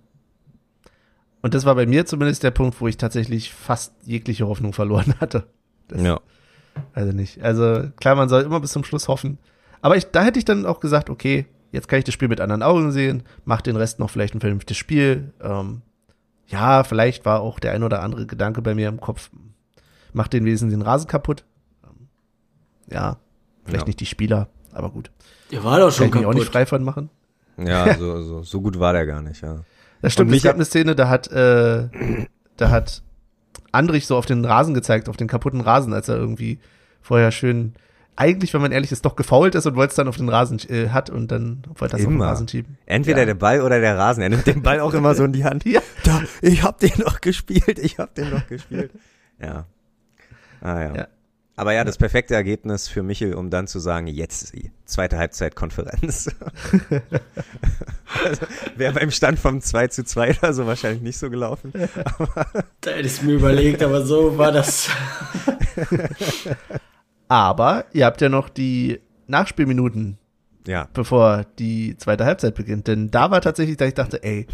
[1.42, 5.14] Und das war bei mir zumindest der Punkt, wo ich tatsächlich fast jegliche Hoffnung verloren
[5.20, 5.48] hatte.
[5.88, 6.20] Das, ja.
[6.94, 7.42] Also nicht.
[7.44, 9.38] Also klar, man soll immer bis zum Schluss hoffen.
[9.82, 12.40] Aber ich, da hätte ich dann auch gesagt, okay, jetzt kann ich das Spiel mit
[12.40, 15.34] anderen Augen sehen, mach den Rest noch vielleicht ein vernünftiges Spiel.
[15.42, 15.82] Ähm,
[16.48, 19.30] ja, vielleicht war auch der ein oder andere Gedanke bei mir im Kopf,
[20.14, 21.44] mach den Wesen den Rasen kaputt.
[22.94, 23.18] Ja,
[23.66, 23.88] vielleicht ja.
[23.88, 25.12] nicht die Spieler, aber gut.
[25.52, 26.36] Der war doch schon kann ich kaputt.
[26.36, 27.10] auch nicht frei von machen.
[27.58, 29.60] Ja, so, so, so gut war der gar nicht, ja.
[30.02, 31.88] Das stimmt, es gab eine Szene, da hat, äh,
[32.58, 33.04] da hat
[33.72, 36.60] Andrich so auf den Rasen gezeigt, auf den kaputten Rasen, als er irgendwie
[37.02, 37.74] vorher schön,
[38.16, 40.60] eigentlich, wenn man ehrlich ist, doch gefault ist und wollte es dann auf den Rasen
[40.70, 42.10] äh, hat und dann wollte das immer.
[42.10, 42.78] auf den Rasen schieben.
[42.86, 43.26] Entweder ja.
[43.26, 44.22] der Ball oder der Rasen.
[44.22, 45.66] Er nimmt den Ball auch immer so in die Hand.
[45.66, 45.82] ja.
[46.04, 48.92] Da, ich hab den noch gespielt, ich hab den noch gespielt.
[49.42, 49.66] Ja.
[50.62, 50.96] Ah ja.
[50.96, 51.08] ja.
[51.56, 54.54] Aber ja, das perfekte Ergebnis für Michel, um dann zu sagen, jetzt
[54.86, 56.30] zweite Halbzeit Konferenz.
[58.26, 58.42] also,
[58.76, 61.72] Wäre beim Stand vom 2 zu 2 oder so wahrscheinlich nicht so gelaufen.
[62.82, 64.90] da hätte ich mir überlegt, aber so war das.
[67.28, 70.18] aber ihr habt ja noch die Nachspielminuten,
[70.68, 70.88] ja.
[70.94, 72.88] bevor die zweite Halbzeit beginnt.
[72.88, 74.48] Denn da war tatsächlich, da ich dachte, ey,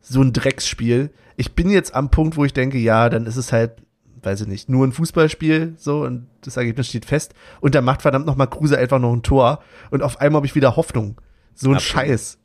[0.00, 1.10] so ein Drecksspiel.
[1.36, 3.82] Ich bin jetzt am Punkt, wo ich denke, ja, dann ist es halt
[4.22, 7.34] weiß ich nicht, nur ein Fußballspiel, so, und das Ergebnis steht fest.
[7.60, 9.62] Und da macht verdammt nochmal Kruse einfach noch ein Tor.
[9.90, 11.20] Und auf einmal habe ich wieder Hoffnung.
[11.54, 12.06] So ein Absolut.
[12.06, 12.38] Scheiß.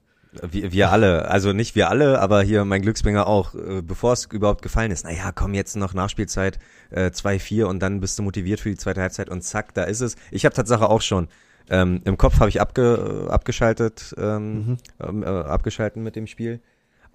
[0.50, 4.26] Wir, wir alle, also nicht wir alle, aber hier mein Glücksbringer auch, äh, bevor es
[4.26, 5.06] überhaupt gefallen ist.
[5.06, 6.58] Naja, komm jetzt noch Nachspielzeit
[6.90, 10.02] äh, 2-4 und dann bist du motiviert für die zweite Halbzeit und zack, da ist
[10.02, 10.16] es.
[10.32, 11.28] Ich habe Tatsache auch schon.
[11.70, 14.78] Ähm, Im Kopf habe ich abge, abgeschaltet, ähm, mhm.
[15.00, 16.62] Ähm, äh, abgeschalten mit dem Spiel.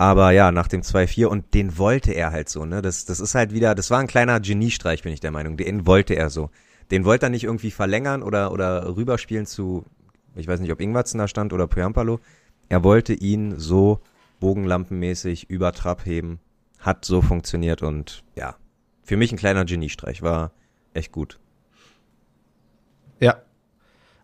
[0.01, 2.83] Aber ja, nach dem 2-4 und den wollte er halt so, ne?
[2.83, 5.57] Das, das ist halt wieder, das war ein kleiner Geniestreich, bin ich der Meinung.
[5.57, 6.51] Den wollte er so.
[6.93, 9.85] Den wollte er nicht irgendwie verlängern oder, oder rüberspielen zu,
[10.37, 12.21] ich weiß nicht, ob Ingwatzen da stand oder Puyampalo.
[12.69, 14.01] Er wollte ihn so
[14.39, 16.39] bogenlampenmäßig über Trab heben.
[16.79, 18.55] Hat so funktioniert und ja,
[19.03, 20.53] für mich ein kleiner Geniestreich, war
[20.95, 21.41] echt gut.
[23.19, 23.43] Ja.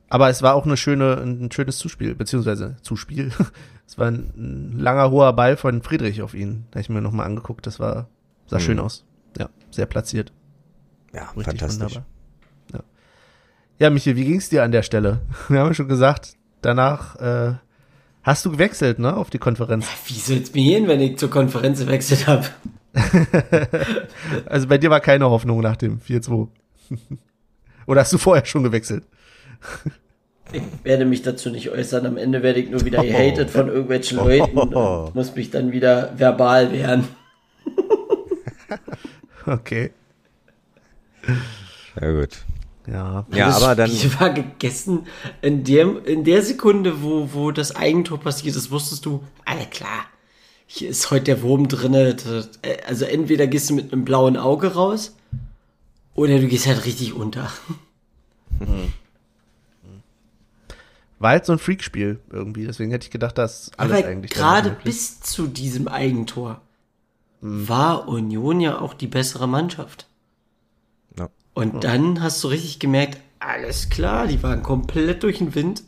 [0.08, 3.32] Aber es war auch eine schöne, ein schönes Zuspiel, beziehungsweise Zuspiel.
[3.86, 6.66] Es war ein, langer, hoher Ball von Friedrich auf ihn.
[6.70, 7.66] Da habe ich mir nochmal angeguckt.
[7.66, 8.08] Das war,
[8.46, 8.62] sah mhm.
[8.62, 9.04] schön aus.
[9.38, 10.32] Ja, sehr platziert.
[11.12, 11.80] Ja, Richtig fantastisch.
[11.80, 12.06] Wunderbar.
[12.72, 12.80] Ja.
[13.78, 15.20] ja, Michael, wie ging's dir an der Stelle?
[15.48, 17.54] Wir haben ja schon gesagt, danach äh,
[18.22, 19.86] hast du gewechselt, ne, auf die Konferenz.
[19.86, 22.46] Ja, wie soll's mir gehen, wenn ich zur Konferenz gewechselt habe?
[24.46, 26.48] also bei dir war keine Hoffnung nach dem 4-2.
[27.86, 29.04] Oder hast du vorher schon gewechselt?
[30.54, 32.06] Ich werde mich dazu nicht äußern.
[32.06, 36.12] Am Ende werde ich nur wieder gehatet von irgendwelchen Leuten und muss mich dann wieder
[36.16, 37.08] verbal wehren.
[39.46, 39.90] okay.
[42.00, 42.44] Ja, gut.
[42.86, 43.90] Ja, ja aber dann.
[43.90, 45.06] Ich war gegessen.
[45.42, 50.04] In der, in der Sekunde, wo, wo das Eigentor passiert ist, wusstest du, alle klar.
[50.66, 52.14] hier ist heute der Wurm drinne.
[52.14, 55.16] Das- äh, Also entweder gehst du mit einem blauen Auge raus
[56.14, 57.50] oder du gehst halt richtig unter.
[61.18, 62.66] War halt so ein Freakspiel irgendwie.
[62.66, 64.32] Deswegen hätte ich gedacht, dass alles Aber eigentlich.
[64.32, 66.60] gerade bis zu diesem Eigentor
[67.40, 70.08] war Union ja auch die bessere Mannschaft.
[71.18, 71.28] Ja.
[71.52, 75.84] Und dann hast du richtig gemerkt, alles klar, die waren komplett durch den Wind.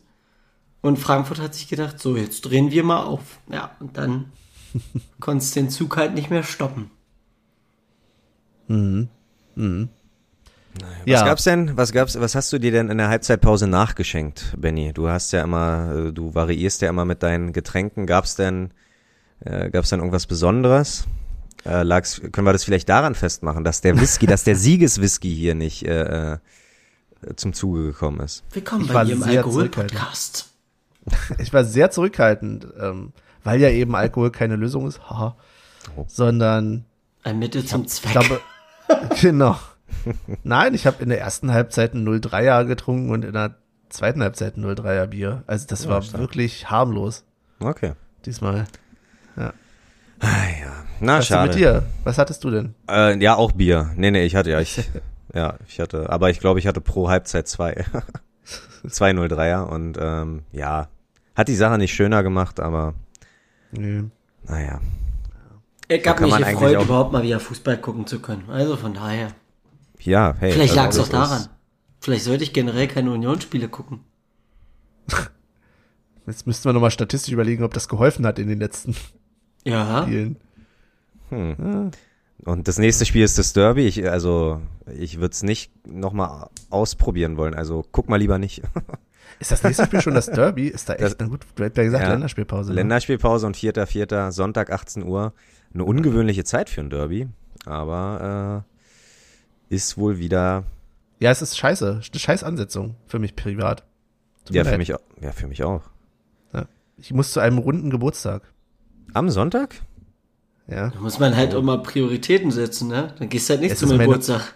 [0.82, 3.40] Und Frankfurt hat sich gedacht, so, jetzt drehen wir mal auf.
[3.50, 4.32] Ja, und dann
[5.20, 6.90] konntest du den Zug halt nicht mehr stoppen.
[10.80, 11.24] Was Ja.
[11.24, 11.76] gab's denn?
[11.76, 12.18] Was gab's?
[12.20, 14.92] Was hast du dir denn in der Halbzeitpause nachgeschenkt, Benny?
[14.92, 18.06] Du hast ja immer, äh, du variierst ja immer mit deinen Getränken.
[18.06, 18.70] Gab's denn,
[19.40, 21.04] äh, gab's denn irgendwas Besonderes?
[21.64, 25.54] Äh, lag's, können wir das vielleicht daran festmachen, dass der Whisky, dass der Siegeswhisky hier
[25.54, 26.38] nicht äh, äh,
[27.36, 28.44] zum Zuge gekommen ist?
[28.52, 30.48] Willkommen Ich bei war Ihrem sehr Alkohol-Podcast.
[31.38, 33.12] Ich war sehr zurückhaltend, ähm,
[33.44, 35.36] weil ja eben Alkohol keine Lösung ist, haha,
[36.08, 36.84] sondern
[37.22, 38.06] Ein Mittel zum Zweck.
[38.06, 38.40] ich glaube,
[39.20, 39.56] genau.
[40.44, 43.56] Nein, ich habe in der ersten Halbzeit ein 03er getrunken und in der
[43.88, 45.42] zweiten Halbzeit ein 03er Bier.
[45.46, 47.24] Also das war wirklich harmlos
[47.60, 47.92] Okay.
[48.24, 48.66] diesmal.
[50.18, 50.72] Ah, ja.
[51.00, 51.48] Na, Was schade.
[51.50, 51.82] mit dir?
[52.04, 52.74] Was hattest du denn?
[52.88, 53.90] Äh, ja, auch Bier.
[53.96, 54.82] Nee, nee, ich hatte ja, ich,
[55.34, 57.84] ja, ich hatte, aber ich glaube, ich hatte pro Halbzeit zwei.
[58.88, 60.88] zwei 03er und ähm, ja,
[61.34, 62.94] hat die Sache nicht schöner gemacht, aber
[63.72, 64.04] Nö.
[64.44, 64.80] naja.
[65.88, 68.48] Er gab kann mich gefreut, überhaupt mal wieder Fußball gucken zu können.
[68.48, 69.28] Also von daher.
[70.06, 70.52] Ja, hey.
[70.52, 71.46] Vielleicht also lag es auch daran.
[72.00, 74.00] Vielleicht sollte ich generell keine Unionsspiele gucken.
[76.26, 78.96] Jetzt müssten wir nochmal statistisch überlegen, ob das geholfen hat in den letzten
[79.64, 80.02] Ja.
[80.02, 80.36] Spielen.
[81.30, 83.86] Und das nächste Spiel ist das Derby.
[83.86, 84.60] Ich, also,
[84.96, 87.54] ich würde es nicht nochmal ausprobieren wollen.
[87.54, 88.62] Also, guck mal lieber nicht.
[89.38, 90.68] Ist das nächste Spiel schon das Derby?
[90.68, 92.10] Ist da echt, Das- na gut, du hättest ja gesagt Ja.
[92.10, 92.70] Länderspielpause.
[92.70, 92.76] Ne?
[92.76, 95.34] Länderspielpause und vierter, vierter, Sonntag 18 Uhr.
[95.74, 97.28] Eine ungewöhnliche Zeit für ein Derby,
[97.66, 98.75] aber äh,
[99.68, 100.64] ist wohl wieder,
[101.20, 102.00] Ja, es ist scheiße.
[102.10, 103.84] Eine scheiß Ansetzung für mich privat.
[104.44, 104.78] Tut ja für, leid.
[104.78, 104.98] mich, ja,
[105.32, 105.82] für mich auch.
[106.98, 108.42] Ich muss zu einem runden Geburtstag.
[109.12, 109.74] Am Sonntag?
[110.66, 110.88] Ja.
[110.88, 113.12] Da muss man halt auch mal Prioritäten setzen, ne?
[113.18, 114.54] Dann gehst du halt nicht Es zum ist meine- Geburtstag.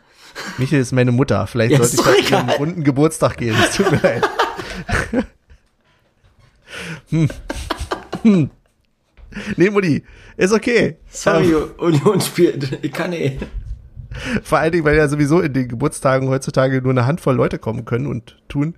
[0.56, 1.46] Michael ist meine Mutter.
[1.46, 3.54] Vielleicht Ja, sollte ich da zu einem runden Geburtstag gehen.
[3.62, 4.28] Es tut mir leid.
[7.10, 7.28] hm.
[8.22, 8.50] Hm.
[9.56, 10.02] Nee, Mutti,
[10.36, 10.96] ist okay.
[11.10, 12.78] Sorry, Ähm, Union spielt.
[12.82, 13.38] Ich kann eh.
[14.42, 17.84] Vor allen Dingen, weil ja sowieso in den Geburtstagen heutzutage nur eine Handvoll Leute kommen
[17.84, 18.74] können und tun.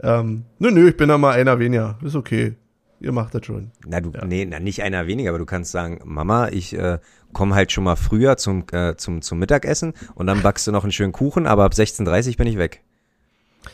[0.00, 1.98] Ähm, nö, nö, ich bin da mal einer weniger.
[2.02, 2.56] Ist okay.
[3.00, 3.72] Ihr macht das schon.
[3.86, 6.98] Na, du, nee, na, nicht einer weniger, aber du kannst sagen, Mama, ich äh,
[7.32, 10.84] komme halt schon mal früher zum, äh, zum, zum Mittagessen und dann backst du noch
[10.84, 12.82] einen schönen Kuchen, aber ab 16.30 Uhr bin ich weg.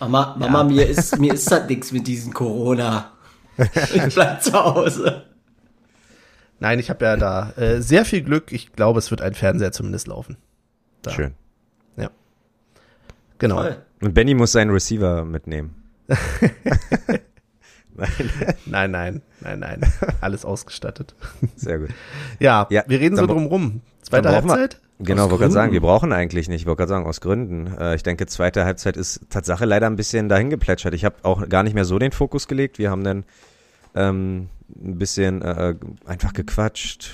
[0.01, 3.13] Mama, Mama, mir ist, mir ist das nichts mit diesem Corona.
[3.95, 5.25] Ich bleib zu Hause.
[6.61, 8.53] Nein, ich habe ja da äh, sehr viel Glück.
[8.53, 10.37] Ich glaube, es wird ein Fernseher zumindest laufen.
[11.03, 11.11] Da.
[11.13, 11.35] Schön.
[11.97, 12.11] Ja.
[13.39, 13.63] Genau.
[13.63, 13.77] Toll.
[14.01, 15.75] Und Benny muss seinen Receiver mitnehmen.
[18.67, 19.81] Nein, nein, nein, nein.
[20.21, 21.15] Alles ausgestattet.
[21.57, 21.89] Sehr gut.
[22.39, 23.81] Ja, Ja, wir reden so drum rum.
[24.03, 24.81] Zweite brauchen wir- Halbzeit?
[25.01, 26.61] Genau, wollte gerade sagen, wir brauchen eigentlich nicht.
[26.63, 27.69] Ich wollte gerade sagen, aus Gründen.
[27.79, 30.93] Äh, ich denke, zweite Halbzeit ist Tatsache leider ein bisschen dahin geplätschert.
[30.95, 32.79] Ich habe auch gar nicht mehr so den Fokus gelegt.
[32.79, 33.25] Wir haben dann
[33.95, 37.11] ähm, ein bisschen äh, einfach gequatscht.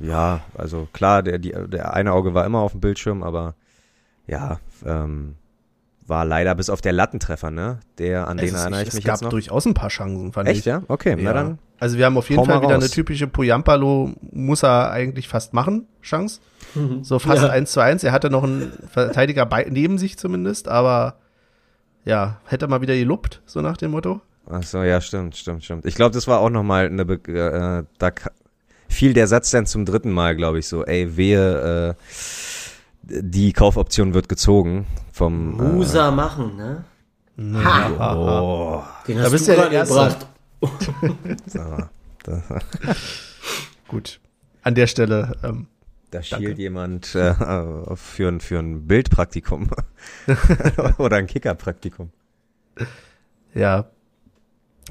[0.00, 3.54] Ja, also klar, der, die, der eine Auge war immer auf dem Bildschirm, aber
[4.26, 5.34] ja, ähm,
[6.06, 7.78] war leider bis auf der Lattentreffer, ne?
[7.98, 9.30] Der, an den es, erinnere ich, ich es mich gab jetzt noch.
[9.30, 10.64] durchaus ein paar Chancen, fand Echt, ich.
[10.64, 10.82] ja?
[10.88, 11.32] Okay, na Ja.
[11.32, 11.58] dann.
[11.78, 12.90] Also wir haben auf jeden mal Fall wieder eine raus.
[12.90, 16.40] typische Poyampalo, muss er eigentlich fast machen, Chance.
[17.02, 17.48] So fast Ja.
[17.50, 18.04] eins zu eins.
[18.04, 21.16] Er hatte noch einen Verteidiger bei, neben sich zumindest, aber
[22.04, 24.20] ja, hätte mal wieder gelobt, so nach dem Motto.
[24.50, 25.86] Ach so, ja, stimmt, stimmt, stimmt.
[25.86, 28.10] Ich glaube, das war auch nochmal eine, Be äh, da
[28.90, 31.94] fiel der Satz dann zum dritten Mal, glaube ich, so, ey, wehe, äh,
[33.02, 36.84] die Kaufoption wird gezogen vom, äh, Musa machen, ne?
[37.64, 38.14] Ha.
[38.14, 40.26] oh, Den Da hast bist du ja gerade der Erste.
[40.60, 41.10] gebracht.
[42.26, 42.42] da,
[43.88, 44.20] Gut.
[44.62, 45.66] An der Stelle, ähm,
[46.10, 46.26] da Danke.
[46.36, 47.34] schielt jemand äh,
[47.96, 49.70] für, ein- für ein Bildpraktikum
[50.98, 52.10] oder ein Kickerpraktikum.
[53.54, 53.86] Ja.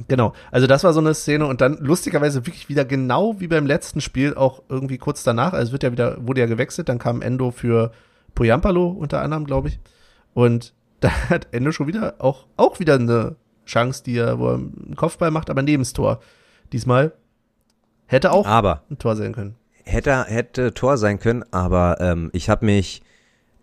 [0.07, 0.33] Genau.
[0.51, 4.01] Also das war so eine Szene und dann lustigerweise wirklich wieder genau wie beim letzten
[4.01, 7.21] Spiel auch irgendwie kurz danach, also es wird ja wieder, wurde ja gewechselt, dann kam
[7.21, 7.91] Endo für
[8.35, 9.79] Poyampalo unter anderem, glaube ich.
[10.33, 13.35] Und da hat Endo schon wieder auch, auch wieder eine
[13.65, 16.19] Chance, die er, wo er einen Kopfball macht, aber neben das Tor.
[16.73, 17.13] Diesmal
[18.07, 19.55] hätte auch Aber ein Tor sein können.
[19.83, 23.01] hätte, hätte Tor sein können, aber ähm, ich habe mich,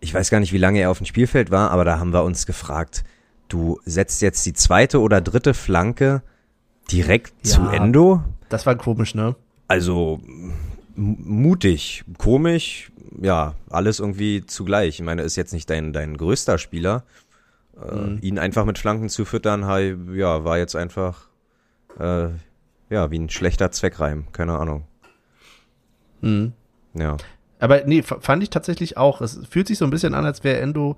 [0.01, 2.25] ich weiß gar nicht, wie lange er auf dem Spielfeld war, aber da haben wir
[2.25, 3.05] uns gefragt,
[3.49, 6.23] du setzt jetzt die zweite oder dritte Flanke
[6.91, 7.51] direkt Ja.
[7.53, 8.23] zu Endo?
[8.49, 9.35] Das war komisch, ne?
[9.69, 10.21] Also,
[10.95, 15.01] mutig, komisch, ja, alles irgendwie zugleich.
[15.01, 17.05] Ich meine, ist jetzt nicht dein, dein größter Spieler.
[17.81, 18.19] Äh, mhm.
[18.23, 19.63] Ihn einfach mit Flanken zu füttern,
[20.15, 21.29] ja, war jetzt einfach,
[21.99, 22.29] äh,
[22.89, 24.85] ja, wie ein schlechter Zweckreim, keine Ahnung.
[26.21, 26.53] Mhm.
[26.95, 27.17] Ja.
[27.59, 29.21] Aber nee, fand ich tatsächlich auch.
[29.21, 30.97] Es fühlt sich so ein bisschen an, als wäre Endo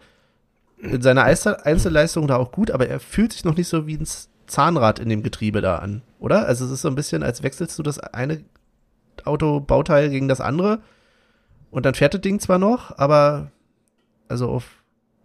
[0.81, 4.07] in seiner Einzelleistung da auch gut, aber er fühlt sich noch nicht so wie ein
[4.47, 6.47] Zahnrad in dem Getriebe da an, oder?
[6.47, 8.43] Also es ist so ein bisschen, als wechselst du das eine
[9.25, 10.81] Autobauteil gegen das andere
[11.71, 13.51] und dann fährt das Ding zwar noch, aber
[14.29, 14.65] also auf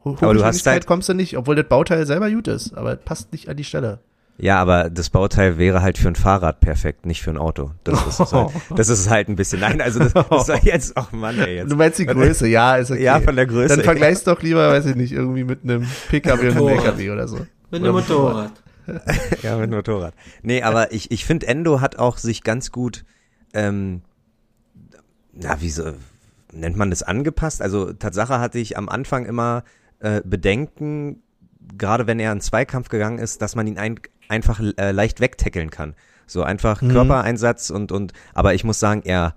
[0.04, 3.56] Ho halt kommst du nicht, obwohl das Bauteil selber gut ist, aber passt nicht an
[3.56, 4.00] die Stelle.
[4.38, 7.72] Ja, aber das Bauteil wäre halt für ein Fahrrad perfekt, nicht für ein Auto.
[7.84, 9.60] Das ist, halt, das ist halt ein bisschen.
[9.60, 11.58] Nein, also das, das soll jetzt, oh Mann, ey.
[11.58, 11.72] Jetzt.
[11.72, 13.04] Du meinst die Größe, ja, ist okay.
[13.04, 13.76] Ja, von der Größe.
[13.76, 17.28] Dann vergleichst doch lieber, weiß ich nicht, irgendwie mit einem PKW und einem LKW oder
[17.28, 17.38] so.
[17.70, 18.52] Mit einem Motorrad.
[19.44, 20.14] ja, mit Motorrad.
[20.42, 23.06] Nee, aber ich, ich finde, Endo hat auch sich ganz gut,
[23.54, 24.02] ähm,
[25.32, 25.94] na, wie so,
[26.52, 27.62] nennt man das angepasst?
[27.62, 29.64] Also Tatsache hatte ich am Anfang immer
[30.00, 31.22] äh, Bedenken,
[31.78, 35.70] gerade wenn er in Zweikampf gegangen ist, dass man ihn ein, einfach äh, leicht wegtackeln
[35.70, 35.96] kann.
[36.26, 36.90] So einfach mhm.
[36.90, 39.36] Körpereinsatz und, und, aber ich muss sagen, er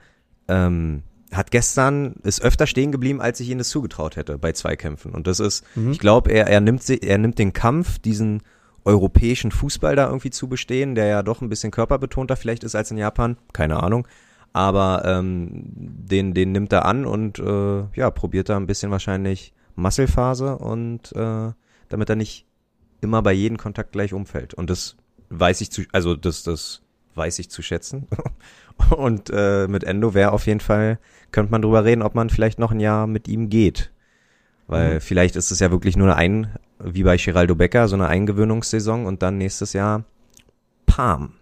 [0.49, 5.13] ähm, hat gestern, ist öfter stehen geblieben, als ich ihm das zugetraut hätte bei Zweikämpfen.
[5.13, 5.93] Und das ist, mhm.
[5.93, 8.43] ich glaube, er, er nimmt er nimmt den Kampf, diesen
[8.85, 12.91] europäischen Fußball da irgendwie zu bestehen, der ja doch ein bisschen körperbetonter vielleicht ist als
[12.91, 14.07] in Japan, keine Ahnung.
[14.53, 19.53] Aber ähm, den, den nimmt er an und äh, ja, probiert da ein bisschen wahrscheinlich
[19.75, 21.53] Muskelphase und äh,
[21.89, 22.47] damit er nicht
[23.01, 24.55] immer bei jedem Kontakt gleich umfällt.
[24.55, 24.97] Und das
[25.31, 26.83] weiß ich zu, also das, das
[27.15, 28.07] weiß ich zu schätzen.
[28.97, 30.99] und äh, mit Endo wäre auf jeden Fall,
[31.33, 33.91] könnte man drüber reden, ob man vielleicht noch ein Jahr mit ihm geht.
[34.67, 35.01] Weil mhm.
[35.01, 39.23] vielleicht ist es ja wirklich nur ein, wie bei Geraldo Becker, so eine Eingewöhnungssaison und
[39.23, 40.05] dann nächstes Jahr
[40.87, 41.35] Pam.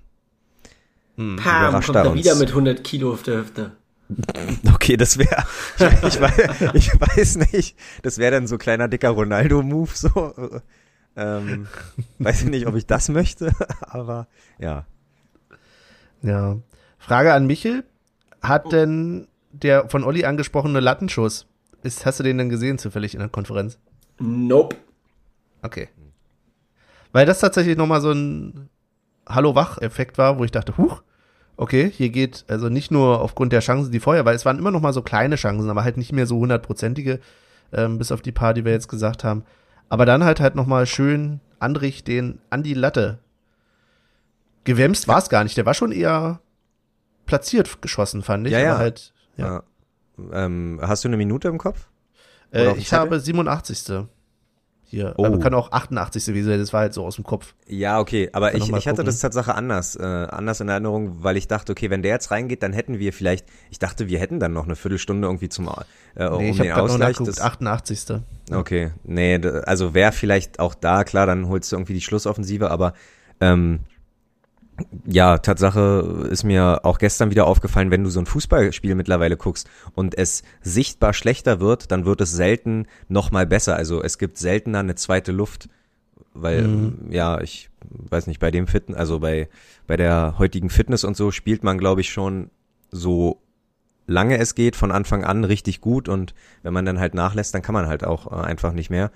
[1.17, 3.73] Hm, Pam, kommt er wieder mit 100 Kilo auf der Hüfte.
[4.75, 5.45] Okay, das wäre,
[5.79, 10.35] ich, ich, weiß, ich weiß nicht, das wäre dann so kleiner dicker Ronaldo-Move, so.
[11.17, 11.69] Ähm,
[12.19, 14.27] weiß ich nicht, ob ich das möchte, aber
[14.59, 14.85] ja.
[16.23, 16.57] Ja.
[16.99, 17.85] Frage an Michel.
[18.43, 21.47] Hat denn der von Olli angesprochene Lattenschuss,
[21.83, 23.79] ist, hast du den denn gesehen zufällig in der Konferenz?
[24.19, 24.77] Nope.
[25.63, 25.89] Okay.
[27.13, 28.69] Weil das tatsächlich nochmal so ein
[29.27, 31.03] Hallo-Wach-Effekt war, wo ich dachte, huch,
[31.57, 34.71] okay, hier geht also nicht nur aufgrund der Chancen, die vorher, weil es waren immer
[34.71, 37.21] noch mal so kleine Chancen, aber halt nicht mehr so hundertprozentige,
[37.73, 39.45] ähm, bis auf die paar, die wir jetzt gesagt haben.
[39.89, 43.19] Aber dann halt halt noch mal schön Andrich den an die Latte.
[44.65, 46.41] Gewämst war es gar nicht, der war schon eher
[47.27, 48.53] platziert geschossen, fand ich.
[48.53, 48.79] Ja, ja.
[48.79, 49.47] Halt, ja.
[49.47, 49.63] ja.
[50.33, 51.89] Ähm, hast du eine Minute im Kopf?
[52.53, 53.83] Äh, ich habe 87
[54.95, 55.15] hier.
[55.17, 55.27] Oh.
[55.27, 56.25] Aber kann auch 88.
[56.27, 57.55] gewesen das war halt so aus dem Kopf.
[57.67, 61.49] Ja, okay, aber ich, ich hatte das Tatsache anders, äh, anders in Erinnerung, weil ich
[61.49, 64.53] dachte, okay, wenn der jetzt reingeht, dann hätten wir vielleicht, ich dachte, wir hätten dann
[64.53, 65.69] noch eine Viertelstunde irgendwie zum
[66.15, 67.19] äh, um nee, ich den Ausgleich.
[67.19, 68.21] Noch das, 88.
[68.53, 72.95] Okay, nee, also wäre vielleicht auch da, klar, dann holst du irgendwie die Schlussoffensive, aber
[73.41, 73.81] ähm,
[75.07, 79.69] ja, Tatsache ist mir auch gestern wieder aufgefallen, wenn du so ein Fußballspiel mittlerweile guckst
[79.95, 83.77] und es sichtbar schlechter wird, dann wird es selten nochmal besser.
[83.77, 85.69] Also es gibt seltener eine zweite Luft,
[86.33, 87.11] weil, mhm.
[87.11, 89.49] ja, ich weiß nicht, bei dem Fitness, also bei,
[89.87, 92.51] bei der heutigen Fitness und so spielt man, glaube ich, schon
[92.91, 93.41] so
[94.07, 97.63] lange es geht, von Anfang an richtig gut und wenn man dann halt nachlässt, dann
[97.63, 99.11] kann man halt auch äh, einfach nicht mehr.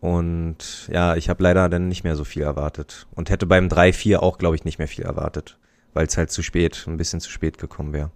[0.00, 3.06] Und ja, ich habe leider dann nicht mehr so viel erwartet.
[3.14, 5.58] Und hätte beim 3-4 auch, glaube ich, nicht mehr viel erwartet.
[5.94, 8.10] Weil es halt zu spät, ein bisschen zu spät gekommen wäre.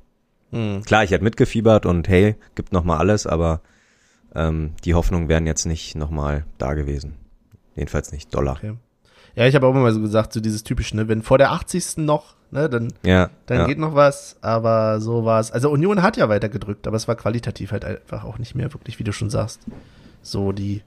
[0.50, 0.82] Mhm.
[0.84, 3.60] Klar, ich hätte mitgefiebert und hey, gibt noch mal alles, aber
[4.34, 7.14] ähm, die Hoffnungen wären jetzt nicht noch mal da gewesen.
[7.74, 8.56] Jedenfalls nicht Dollar.
[8.56, 8.74] Okay.
[9.34, 11.98] Ja, ich habe auch immer so gesagt, so dieses typische, ne, wenn vor der 80.
[11.98, 13.66] noch, ne, dann, ja, dann ja.
[13.66, 15.52] geht noch was, aber so war es.
[15.52, 18.72] Also Union hat ja weiter gedrückt, aber es war qualitativ halt einfach auch nicht mehr
[18.72, 19.60] wirklich, wie du schon sagst.
[20.22, 20.82] So die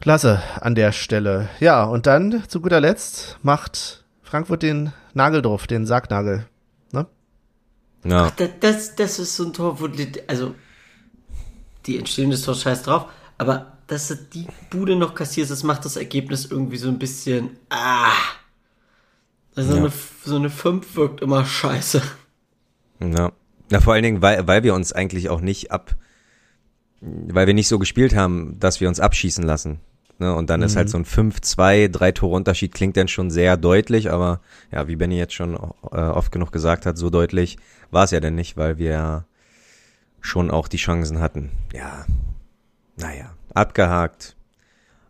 [0.00, 1.48] Klasse an der Stelle.
[1.60, 6.46] Ja, und dann zu guter Letzt macht Frankfurt den Nagel drauf, den Sargnagel.
[6.90, 7.06] Ne?
[8.04, 8.26] Ja.
[8.26, 10.54] Ach, das, das ist so ein Tor, wo die, also
[11.86, 13.06] die Entstehung des Tors scheiß drauf,
[13.38, 17.56] aber dass du die Bude noch kassierst, das macht das Ergebnis irgendwie so ein bisschen
[17.70, 18.12] ah.
[19.54, 19.80] Also ja.
[19.80, 19.92] eine,
[20.24, 22.02] so eine 5 wirkt immer scheiße.
[23.00, 23.32] Ja.
[23.70, 25.94] Ja, vor allen Dingen, weil, weil wir uns eigentlich auch nicht ab
[27.02, 29.80] weil wir nicht so gespielt haben, dass wir uns abschießen lassen.
[30.18, 30.34] Ne?
[30.34, 30.66] Und dann mhm.
[30.66, 31.04] ist halt mhm.
[31.04, 34.40] so ein 5-2, drei Tore Unterschied klingt dann schon sehr deutlich, aber
[34.70, 37.58] ja, wie Benny jetzt schon äh, oft genug gesagt hat, so deutlich
[37.90, 39.26] war es ja denn nicht, weil wir
[40.20, 41.50] schon auch die Chancen hatten.
[41.72, 42.06] Ja,
[42.96, 44.36] naja, abgehakt.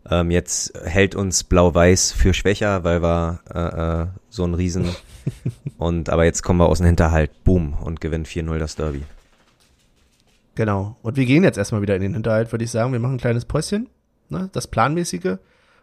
[0.09, 4.89] Ähm, jetzt hält uns Blau-Weiß für schwächer, weil wir äh, äh, so ein Riesen
[5.77, 9.03] und aber jetzt kommen wir aus dem Hinterhalt, boom, und gewinnen 4-0 das Derby.
[10.55, 10.97] Genau.
[11.01, 12.91] Und wir gehen jetzt erstmal wieder in den Hinterhalt, würde ich sagen.
[12.93, 13.89] Wir machen ein kleines Päuschen,
[14.29, 14.49] ne?
[14.53, 15.37] das Planmäßige.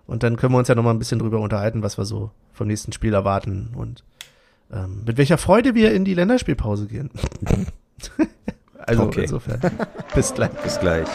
[0.07, 2.67] Und dann können wir uns ja nochmal ein bisschen drüber unterhalten, was wir so vom
[2.67, 4.05] nächsten Spiel erwarten und
[4.73, 7.11] ähm, mit welcher Freude wir in die Länderspielpause gehen.
[8.79, 9.23] also Okay.
[9.23, 9.61] insofern.
[10.15, 10.51] Bis gleich.
[10.63, 11.07] Bis gleich.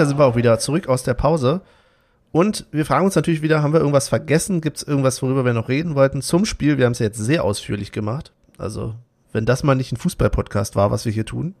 [0.00, 1.60] Da sind wir auch wieder zurück aus der Pause.
[2.32, 4.60] Und wir fragen uns natürlich wieder, haben wir irgendwas vergessen?
[4.60, 6.78] Gibt es irgendwas, worüber wir noch reden wollten zum Spiel?
[6.78, 8.32] Wir haben es ja jetzt sehr ausführlich gemacht.
[8.56, 8.94] Also,
[9.32, 11.54] wenn das mal nicht ein Fußball-Podcast war, was wir hier tun.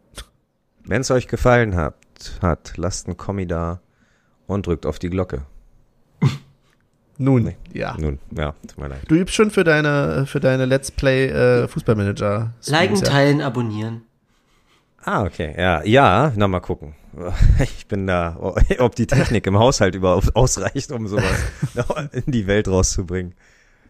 [0.84, 1.94] Wenn es euch gefallen hat,
[2.40, 3.80] hat, lasst einen Kommi da
[4.46, 5.42] und drückt auf die Glocke.
[7.18, 7.56] Nun, Nee.
[7.74, 7.94] ja.
[7.98, 9.02] Nun, ja, tut mir leid.
[9.08, 12.54] Du übst schon für deine, für deine Let's Play äh, Fußballmanager.
[12.66, 13.02] Liken, ja.
[13.02, 14.02] teilen, abonnieren.
[15.04, 15.54] Ah, okay.
[15.56, 16.94] Ja, ja, na mal gucken.
[17.60, 18.36] Ich bin da,
[18.78, 21.24] ob die Technik im Haushalt überhaupt ausreicht, um sowas
[22.12, 23.34] in die Welt rauszubringen.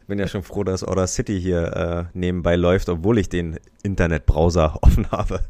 [0.07, 4.79] Bin ja schon froh, dass Order City hier äh, nebenbei läuft, obwohl ich den Internetbrowser
[4.83, 5.41] offen habe.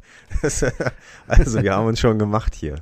[1.27, 2.77] Also wir haben uns schon gemacht hier.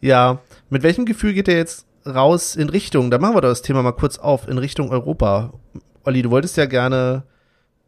[0.00, 0.40] Ja,
[0.70, 3.82] mit welchem Gefühl geht ihr jetzt raus in Richtung, da machen wir doch das Thema
[3.82, 5.52] mal kurz auf, in Richtung Europa.
[6.04, 7.24] Olli, du wolltest ja gerne,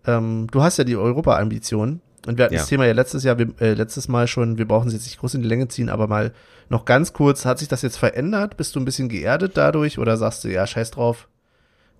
[0.07, 2.03] ähm, du hast ja die Europa-Ambition.
[2.27, 2.61] Und wir hatten Ja.
[2.61, 5.19] das Thema ja letztes Jahr, wir, äh, letztes Mal schon, wir brauchen es jetzt nicht
[5.19, 6.33] groß in die Länge ziehen, aber mal
[6.69, 8.57] noch ganz kurz, hat sich das jetzt verändert?
[8.57, 11.29] Bist du ein bisschen geerdet dadurch oder sagst du, ja, scheiß drauf,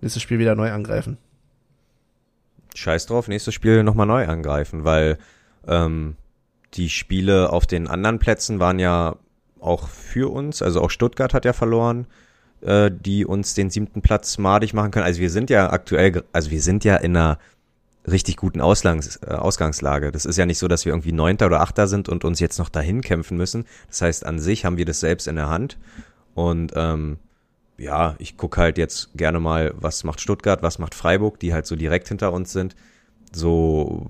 [0.01, 1.17] nächstes Spiel wieder neu angreifen?
[2.75, 5.17] Scheiß drauf, nächstes Spiel nochmal neu angreifen, weil
[5.67, 6.15] ähm,
[6.73, 9.15] die Spiele auf den anderen Plätzen waren ja
[9.59, 12.07] auch für uns, also auch Stuttgart hat ja verloren,
[12.61, 15.05] äh, die uns den siebten Platz madig machen können.
[15.05, 17.37] Also wir sind ja aktuell, also wir sind ja in einer
[18.09, 20.11] richtig guten Auslangs, äh, Ausgangslage.
[20.11, 22.59] Das ist ja nicht so, dass wir irgendwie Neunter oder Achter sind und uns jetzt
[22.59, 23.65] noch dahin kämpfen müssen.
[23.87, 25.77] Das heißt, an sich haben wir das selbst in der Hand.
[26.35, 27.17] Und ähm,
[27.77, 31.65] ja, ich gucke halt jetzt gerne mal, was macht Stuttgart, was macht Freiburg, die halt
[31.65, 32.75] so direkt hinter uns sind.
[33.31, 34.07] So,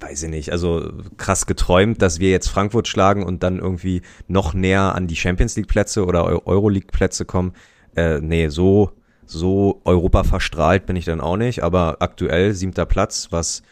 [0.00, 4.54] weiß ich nicht, also krass geträumt, dass wir jetzt Frankfurt schlagen und dann irgendwie noch
[4.54, 7.52] näher an die Champions League Plätze oder Eu- Euroleague Plätze kommen.
[7.96, 8.92] Äh, nee, so,
[9.30, 13.62] so Europa verstrahlt bin ich dann auch nicht, aber aktuell siebter Platz, was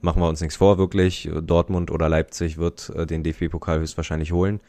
[0.00, 1.30] machen wir uns nichts vor, wirklich.
[1.42, 4.60] Dortmund oder Leipzig wird äh, den DFB-Pokal höchstwahrscheinlich holen.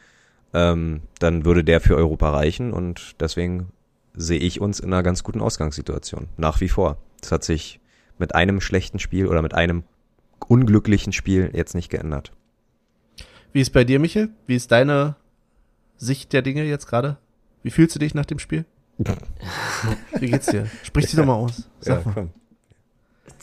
[0.54, 3.68] Ähm, dann würde der für Europa reichen und deswegen
[4.14, 6.28] sehe ich uns in einer ganz guten Ausgangssituation.
[6.36, 6.96] Nach wie vor.
[7.20, 7.80] Das hat sich
[8.18, 9.84] mit einem schlechten Spiel oder mit einem
[10.48, 12.32] unglücklichen Spiel jetzt nicht geändert.
[13.52, 14.30] Wie ist bei dir, Michel?
[14.46, 15.16] Wie ist deine
[15.96, 17.18] Sicht der Dinge jetzt gerade?
[17.62, 18.64] Wie fühlst du dich nach dem Spiel?
[18.98, 20.66] Wie geht's dir?
[20.82, 21.68] Sprich dich doch mal aus.
[21.80, 22.12] Sag mal.
[22.14, 22.30] komm.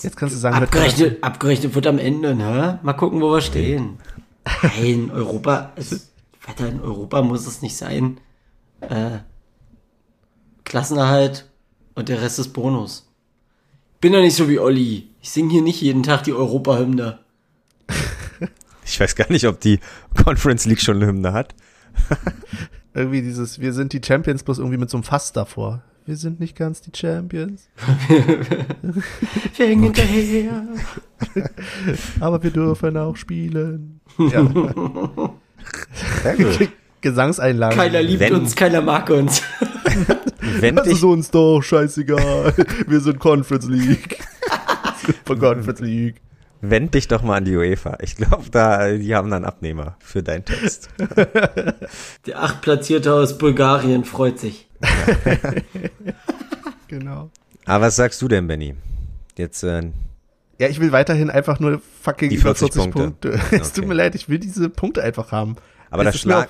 [0.01, 2.79] Jetzt kannst du sagen, Abgerechnet, abgerechnet wird am Ende, ne?
[2.81, 3.99] Mal gucken, wo wir stehen.
[4.61, 6.11] Nein, Europa, es,
[6.45, 8.19] weiter in Europa muss es nicht sein.
[8.81, 9.19] Äh,
[10.63, 11.49] Klassenerhalt
[11.95, 13.09] und der Rest ist Bonus.
[14.01, 15.09] Bin ja nicht so wie Olli.
[15.21, 17.19] Ich singe hier nicht jeden Tag die Europa-Hymne.
[18.85, 19.79] Ich weiß gar nicht, ob die
[20.25, 21.55] Conference League schon eine Hymne hat.
[22.93, 25.81] irgendwie dieses, wir sind die Champions bloß irgendwie mit so einem Fass davor.
[26.05, 27.69] Wir sind nicht ganz die Champions,
[29.55, 30.65] Wir hängen hinterher.
[32.19, 34.01] aber wir dürfen auch spielen.
[34.17, 34.45] Ja.
[36.23, 36.69] Sehr gut.
[36.99, 37.77] Gesangseinlagen.
[37.77, 39.41] Keiner liebt Wenn- uns, keiner mag uns.
[40.59, 42.53] Wenn Das dich, ist uns doch scheißegal.
[42.87, 44.17] Wir sind Conference League.
[45.25, 46.15] Von Conference League.
[46.65, 47.97] Wend dich doch mal an die UEFA.
[48.01, 50.89] Ich glaube, da, die haben dann Abnehmer für deinen Text.
[52.25, 54.67] Der Achtplatzierte aus Bulgarien freut sich.
[56.87, 57.31] Genau.
[57.65, 58.75] Aber was sagst du denn, Benny?
[59.37, 59.81] Jetzt, äh,
[60.59, 63.29] Ja, ich will weiterhin einfach nur fucking Die über 40 40 Punkte.
[63.31, 63.55] Punkte.
[63.55, 63.87] Es tut Okay.
[63.87, 65.55] mir leid, ich will diese Punkte einfach haben.
[65.89, 66.49] aber Es das Schlag,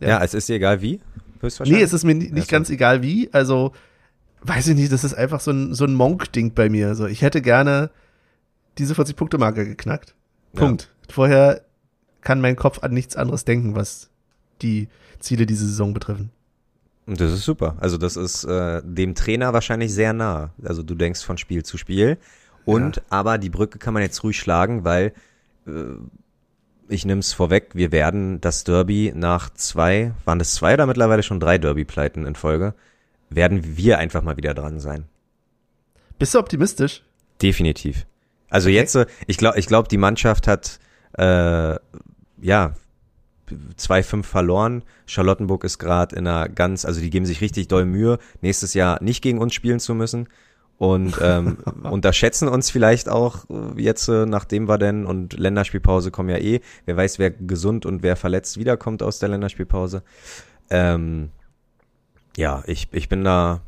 [0.00, 0.08] ja.
[0.08, 0.24] Ja.
[0.24, 1.00] es ist dir egal wie.
[1.64, 2.56] Nee, es ist mir ni- nicht so.
[2.56, 3.28] ganz egal wie.
[3.32, 3.72] Also,
[4.42, 6.94] weiß ich nicht, das ist einfach so ein, so ein Monk-Ding bei mir.
[6.94, 7.90] So, ich hätte gerne
[8.78, 10.14] diese 40-Punkte-Marke geknackt.
[10.54, 10.90] Punkt.
[11.10, 11.62] Vorher
[12.20, 14.10] kann mein Kopf an nichts anderes denken, was
[14.62, 16.30] die Ziele diese Saison betreffen.
[17.06, 17.76] Und das ist super.
[17.80, 20.50] Also das ist äh, dem Trainer wahrscheinlich sehr nah.
[20.64, 22.18] Also du denkst von Spiel zu Spiel.
[22.64, 23.02] Und Ja.
[23.10, 25.12] aber die Brücke kann man jetzt ruhig schlagen, weil
[25.66, 25.70] äh,
[26.88, 31.22] ich nehme es vorweg, wir werden das Derby nach zwei, waren das zwei oder mittlerweile
[31.22, 32.74] schon drei Derby-Pleiten in Folge,
[33.30, 35.04] werden wir einfach mal wieder dran sein.
[36.18, 37.02] Bist du optimistisch?
[37.42, 38.06] Definitiv.
[38.54, 38.76] Also Okay.
[38.76, 40.78] jetzt, äh, ich glaube, ich glaube, die Mannschaft hat
[41.18, 41.74] äh,
[42.40, 42.74] ja
[43.76, 44.84] 2-5 verloren.
[45.06, 49.02] Charlottenburg ist gerade in einer ganz, also die geben sich richtig doll Mühe, nächstes Jahr
[49.02, 50.28] nicht gegen uns spielen zu müssen.
[50.78, 56.28] Und ähm, unterschätzen uns vielleicht auch äh, jetzt, äh, nachdem wir denn und Länderspielpause kommen
[56.28, 56.60] ja eh.
[56.84, 60.04] Wer weiß, wer gesund und wer verletzt wiederkommt aus der Länderspielpause.
[60.70, 61.30] Ähm,
[62.36, 63.62] ja, ich, ich bin da,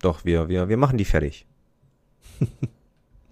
[0.00, 1.44] doch, wir, wir, wir machen die fertig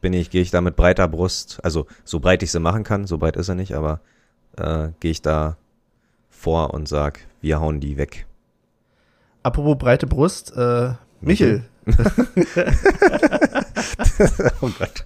[0.07, 3.09] bin ich, gehe ich da mit breiter Brust, also so breit ich sie machen kann,
[3.09, 3.99] so breit ist er nicht, aber
[4.57, 5.57] äh, gehe ich da
[6.31, 8.25] vor und sag, wir hauen die weg.
[9.43, 11.65] Apropos breite Brust, äh, Michel,
[14.61, 15.05] oh Gott.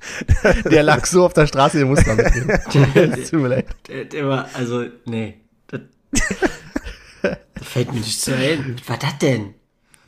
[0.70, 2.61] der lag so auf der Straße, den muss man mitnehmen.
[3.24, 3.68] Tut mir leid.
[3.88, 5.40] Der, der war, also, nee.
[5.68, 5.80] Das,
[7.22, 8.76] das fällt mir nicht so ein.
[8.80, 9.55] Was war das denn?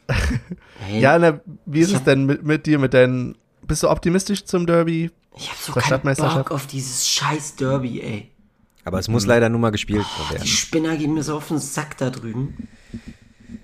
[0.85, 3.37] Hey, Ja, na, wie ist Ich es denn mit, mit dir, mit deinen,
[3.67, 5.11] bist du optimistisch zum Derby?
[5.37, 6.03] ich hab so keinen?
[6.03, 8.31] Bock auf dieses scheiß Derby, ey.
[8.85, 10.47] Aber es muss leider nur mal gespielt Die werden.
[10.47, 12.69] Spinner gehen mir so auf den Sack da drüben.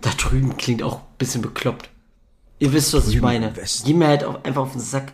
[0.00, 1.90] Da drüben klingt auch ein bisschen bekloppt.
[2.60, 3.48] Ihr wisst, was ich meine.
[3.48, 3.86] im Westen.
[3.86, 5.12] Geh mir halt auch einfach auf den Sack.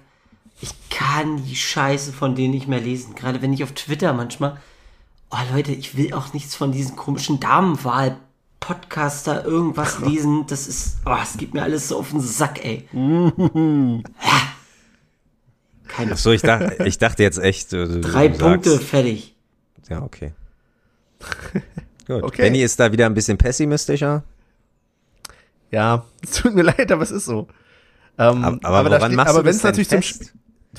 [0.60, 3.14] Ich kann die Scheiße von denen nicht mehr lesen.
[3.14, 4.60] Gerade wenn ich auf Twitter manchmal.
[5.30, 10.46] Oh Leute, ich will auch nichts von diesen komischen Damenwahl-Podcaster irgendwas lesen.
[10.46, 10.98] Das ist.
[11.06, 12.88] Oh, es geht mir alles so auf den Sack, ey.
[15.96, 19.34] Keine Ach so, ich dachte, ich dachte jetzt echt, du, drei du Punkte, Sagst, fertig.
[19.88, 20.32] ja, okay.
[22.06, 22.22] Gut.
[22.22, 22.42] Okay.
[22.42, 24.24] Benny ist da wieder ein bisschen pessimistischer.
[25.70, 27.48] Ja, es tut mir leid, aber es ist so.
[28.18, 30.24] Ähm, Aber, aber, woran steht- machst aber du das natürlich zum fest?
[30.26, 30.30] Spiel,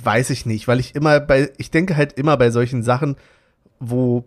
[0.03, 3.16] weiß ich nicht, weil ich immer bei, ich denke halt immer bei solchen Sachen,
[3.80, 4.26] wo,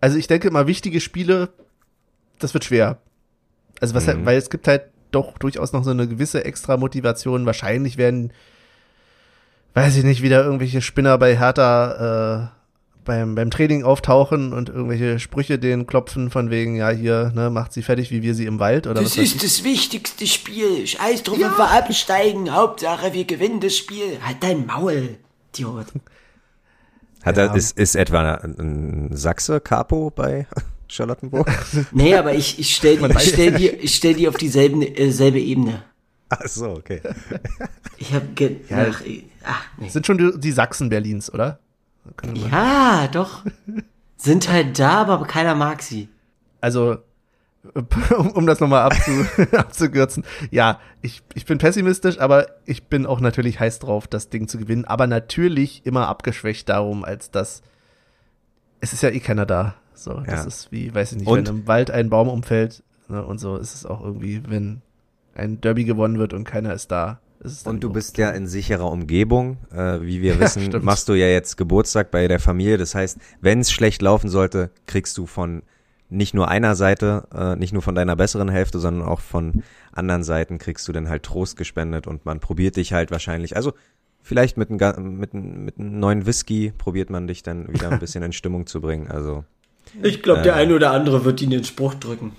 [0.00, 1.50] also ich denke immer wichtige Spiele,
[2.38, 2.98] das wird schwer.
[3.80, 4.08] Also was, Mhm.
[4.08, 7.46] halt, weil es gibt halt doch durchaus noch so eine gewisse extra Motivation.
[7.46, 8.32] Wahrscheinlich werden,
[9.74, 12.62] weiß ich nicht, wieder irgendwelche Spinner bei Hertha äh,
[13.04, 17.72] beim, beim Training auftauchen und irgendwelche Sprüche denen klopfen von wegen, ja, hier, ne, macht
[17.72, 20.86] sie fertig, wie wir sie im Wald oder was Das weiß ist das wichtigste Spiel.
[20.86, 22.52] Scheiß drauf, wenn wir absteigen.
[22.54, 24.18] Hauptsache, wir gewinnen das Spiel.
[24.24, 25.16] Halt dein Maul,
[25.54, 25.86] Idiot.
[27.24, 27.46] Hat Ja.
[27.46, 30.46] er, ist, ist etwa ein, Sachse Capo bei
[30.88, 31.48] Charlottenburg?
[31.92, 35.10] Nee, aber ich, ich stell, die, ich stell die, ich stell die auf dieselbe äh,
[35.10, 35.82] selbe Ebene.
[36.40, 37.00] Ach so, okay.
[37.98, 38.86] Ich hab ge Ja.
[38.90, 39.02] ach,
[39.44, 39.88] ach, nee.
[39.88, 41.58] Sind schon die, die Sachsen Berlins, oder?
[42.50, 43.44] Ja, doch.
[44.16, 46.08] Sind halt da, aber keiner mag sie.
[46.60, 46.98] Also,
[48.18, 49.10] um, um das nochmal abzu,
[49.56, 50.24] abzukürzen.
[50.50, 54.58] Ja, ich, ich bin pessimistisch, aber ich bin auch natürlich heiß drauf, das Ding zu
[54.58, 54.84] gewinnen.
[54.84, 57.62] Aber natürlich immer abgeschwächt darum, als dass
[58.80, 59.76] es ist ja eh keiner da.
[59.94, 60.44] So, das Ja.
[60.46, 63.56] ist wie, weiß ich nicht, Und- wenn im Wald ein Baum umfällt ne, und so
[63.58, 64.82] ist es auch irgendwie, wenn
[65.34, 67.20] ein Derby gewonnen wird und keiner ist da.
[67.42, 69.56] Ist Und du bist ja in sicherer Umgebung.
[69.74, 70.84] Äh, wie wir wissen, stimmt.
[70.84, 72.78] machst du ja jetzt Geburtstag bei der Familie.
[72.78, 75.62] Das heißt, wenn es schlecht laufen sollte, kriegst du von
[76.08, 79.62] nicht nur einer Seite, äh, nicht nur von deiner besseren Hälfte, sondern auch von
[79.92, 83.72] anderen Seiten kriegst du dann halt Trost gespendet und man probiert dich halt wahrscheinlich, also
[84.20, 87.98] vielleicht mit einem, mit, einem- mit einem neuen Whisky probiert man dich dann wieder ein
[88.00, 89.08] bisschen in Stimmung zu bringen.
[89.10, 89.44] Also
[90.02, 90.58] Ich glaube, der Äh.
[90.60, 92.32] eine oder andere wird ihnen den Spruch drücken.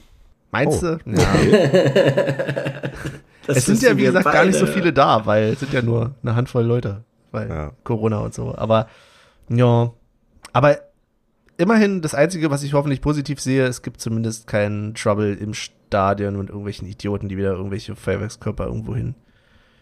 [0.53, 0.95] Meinst Oh.
[0.95, 0.99] du?
[3.45, 3.55] Ja.
[3.55, 4.73] Es sind ja, wie gesagt, gar nicht so beide.
[4.77, 7.71] viele da, weil es sind ja nur eine Handvoll Leute, weil Ja.
[7.83, 8.55] Corona und so.
[8.55, 8.87] Aber
[9.49, 9.91] ja,
[10.53, 10.77] aber
[11.57, 16.37] immerhin das Einzige, was ich hoffentlich positiv sehe, es gibt zumindest keinen Trouble im Stadion
[16.37, 19.15] mit irgendwelchen Idioten, die wieder irgendwelche Feuerwerkskörper irgendwo hin,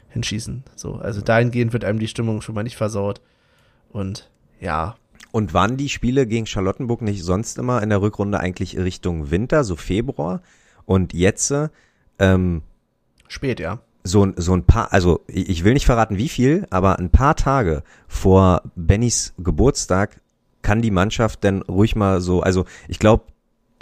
[0.09, 0.63] hinschießen.
[0.75, 3.21] So, also dahingehend wird einem die Stimmung schon mal nicht versaut.
[3.91, 4.95] Und ja,
[5.31, 9.63] Und waren die Spiele gegen Charlottenburg nicht sonst immer in der Rückrunde eigentlich Richtung Winter,
[9.63, 10.41] so Februar?
[10.91, 11.53] Und jetzt
[12.19, 12.61] ähm,
[13.27, 13.79] spät, ja.
[14.03, 17.09] so, ein- so ein paar, also ich ich will nicht verraten wie viel, aber ein
[17.09, 20.19] paar Tage vor Bennys Geburtstag
[20.61, 23.23] kann die Mannschaft denn ruhig mal so, also ich glaube,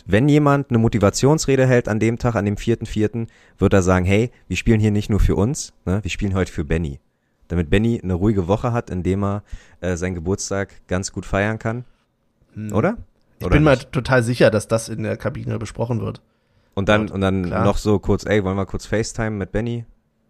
[0.05, 4.31] wenn jemand eine Motivationsrede hält an dem Tag, an dem 4.4., wird er sagen, hey,
[4.47, 6.99] wir spielen hier nicht nur für uns, ne, wir spielen heute für Benny.
[7.47, 9.43] Damit Benny eine ruhige Woche hat, indem er
[9.81, 11.83] äh, seinen Geburtstag ganz gut feiern kann.
[12.71, 12.91] Oder?
[12.91, 12.97] Hm.
[13.39, 13.91] Ich Oder bin mal nicht?
[13.91, 16.21] total sicher, dass das in der Kabine besprochen wird.
[16.79, 17.65] Und dann, und dann Klar.
[17.65, 19.85] noch so kurz, ey, wollen wir kurz FaceTime mit Benny?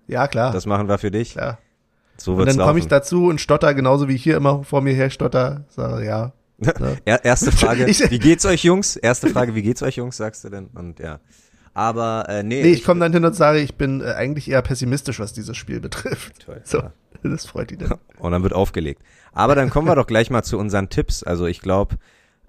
[0.07, 0.51] Ja, klar.
[0.51, 1.33] Das machen wir für dich.
[1.33, 1.59] klar.
[2.17, 4.81] So Und wird's dann komme ich dazu und stotter genauso wie ich hier immer vor
[4.81, 5.65] mir her stotter.
[5.69, 6.33] Sage, ja,
[7.05, 8.95] Er, erste Frage, Ich- wie geht's euch Jungs?
[8.97, 10.67] Erste Frage, wie geht's euch Jungs, sagst du denn?
[10.73, 11.19] Und ja.
[11.75, 14.61] Aber äh, nee, Nee, ich komme dann hin und sage, ich bin äh, eigentlich eher
[14.63, 16.45] pessimistisch, was dieses Spiel betrifft.
[16.45, 16.91] Toll, So, ja.
[17.23, 17.99] das freut ihn dann.
[18.17, 19.01] Und dann wird aufgelegt.
[19.31, 21.21] Aber dann kommen wir doch gleich mal zu unseren Tipps.
[21.23, 21.95] Also ich glaube,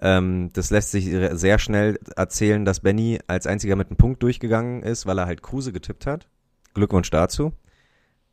[0.01, 4.83] ähm, das lässt sich sehr schnell erzählen, dass Benny als einziger mit einem Punkt durchgegangen
[4.83, 6.29] ist, weil er halt Kruse getippt hat.
[6.75, 7.53] Glückwunsch dazu.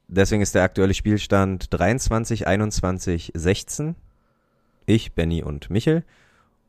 [0.08, 3.96] Deswegen ist der aktuelle Spielstand 23, 21, 16.
[4.86, 6.06] Ich, Benny und Michel.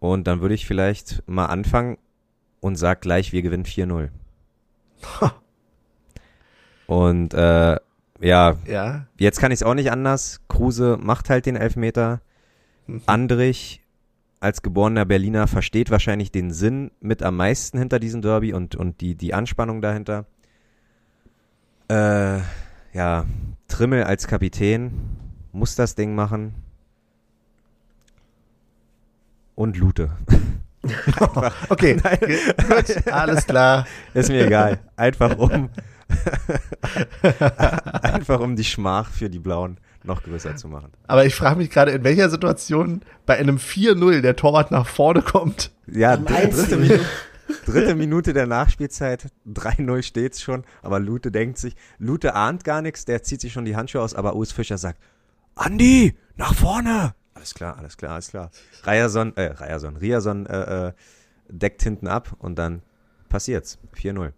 [0.00, 1.98] Und dann würde ich vielleicht mal anfangen
[2.60, 4.08] und sag gleich, wir gewinnen 4-0.
[6.88, 7.76] Und äh,
[8.20, 10.40] ja, Ja, Jetzt kann ich es auch nicht anders.
[10.48, 12.20] Kruse macht halt den Elfmeter.
[12.86, 13.02] Mhm.
[13.06, 13.82] Andrich
[14.40, 19.00] als geborener Berliner versteht wahrscheinlich den Sinn mit am meisten hinter diesem Derby und, und
[19.00, 20.26] die, die Anspannung dahinter.
[21.88, 22.38] Äh,
[22.92, 23.26] ja,
[23.66, 24.92] Trimmel als Kapitän
[25.52, 26.54] muss das Ding machen.
[29.54, 30.10] Und Lute.
[31.68, 33.86] okay, gut, alles klar.
[34.14, 34.78] Ist mir egal.
[34.96, 35.70] Einfach um,
[38.02, 40.92] einfach um die Schmach für die Blauen noch größer zu machen.
[41.06, 45.22] Aber ich frage mich gerade, in welcher Situation bei einem 4-0 der Torwart nach vorne
[45.22, 45.72] kommt.
[45.86, 46.76] Ja, dritte.
[46.76, 47.00] Minute,
[47.66, 53.04] dritte Minute der Nachspielzeit, 3-0 steht's schon, aber Lute denkt sich, Lute ahnt gar nichts,
[53.04, 55.00] der zieht sich schon die Handschuhe aus, aber Urs Fischer sagt,
[55.54, 57.14] Andi, nach vorne!
[57.34, 58.50] Alles klar, alles klar, alles klar.
[58.84, 60.92] Ryerson, äh, Ryerson, Riason äh, äh,
[61.48, 62.82] deckt hinten ab und dann
[63.28, 63.78] passiert's.
[63.96, 64.32] 4-0.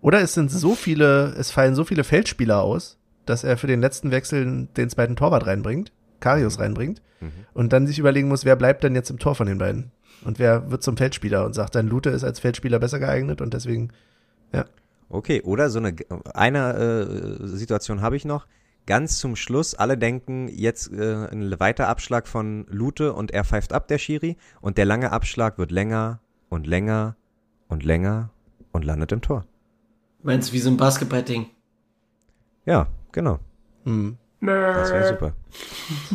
[0.00, 3.80] Oder es sind so viele, es fallen so viele Feldspieler aus, dass er für den
[3.80, 7.30] letzten Wechsel den zweiten Torwart reinbringt, Karius reinbringt, Mhm.
[7.54, 9.92] und dann sich überlegen muss, wer bleibt denn jetzt im Tor von den beiden?
[10.24, 13.54] Und wer wird zum Feldspieler und sagt dann, Lute ist als Feldspieler besser geeignet und
[13.54, 13.90] deswegen,
[15.08, 15.94] Okay, oder so eine,
[16.32, 16.72] eine
[17.42, 18.46] äh, Situation habe ich noch.
[18.86, 23.74] Ganz zum Schluss, alle denken jetzt äh, ein weiter Abschlag von Lute und er pfeift
[23.74, 24.38] ab, der Schiri.
[24.62, 27.16] Und der lange Abschlag wird länger und länger
[27.68, 28.30] und länger
[28.72, 29.44] und landet im Tor.
[30.22, 31.44] Meinst du wie so ein Basketballding?
[32.64, 33.38] Ja, genau.
[33.84, 35.34] hm, Das wäre super.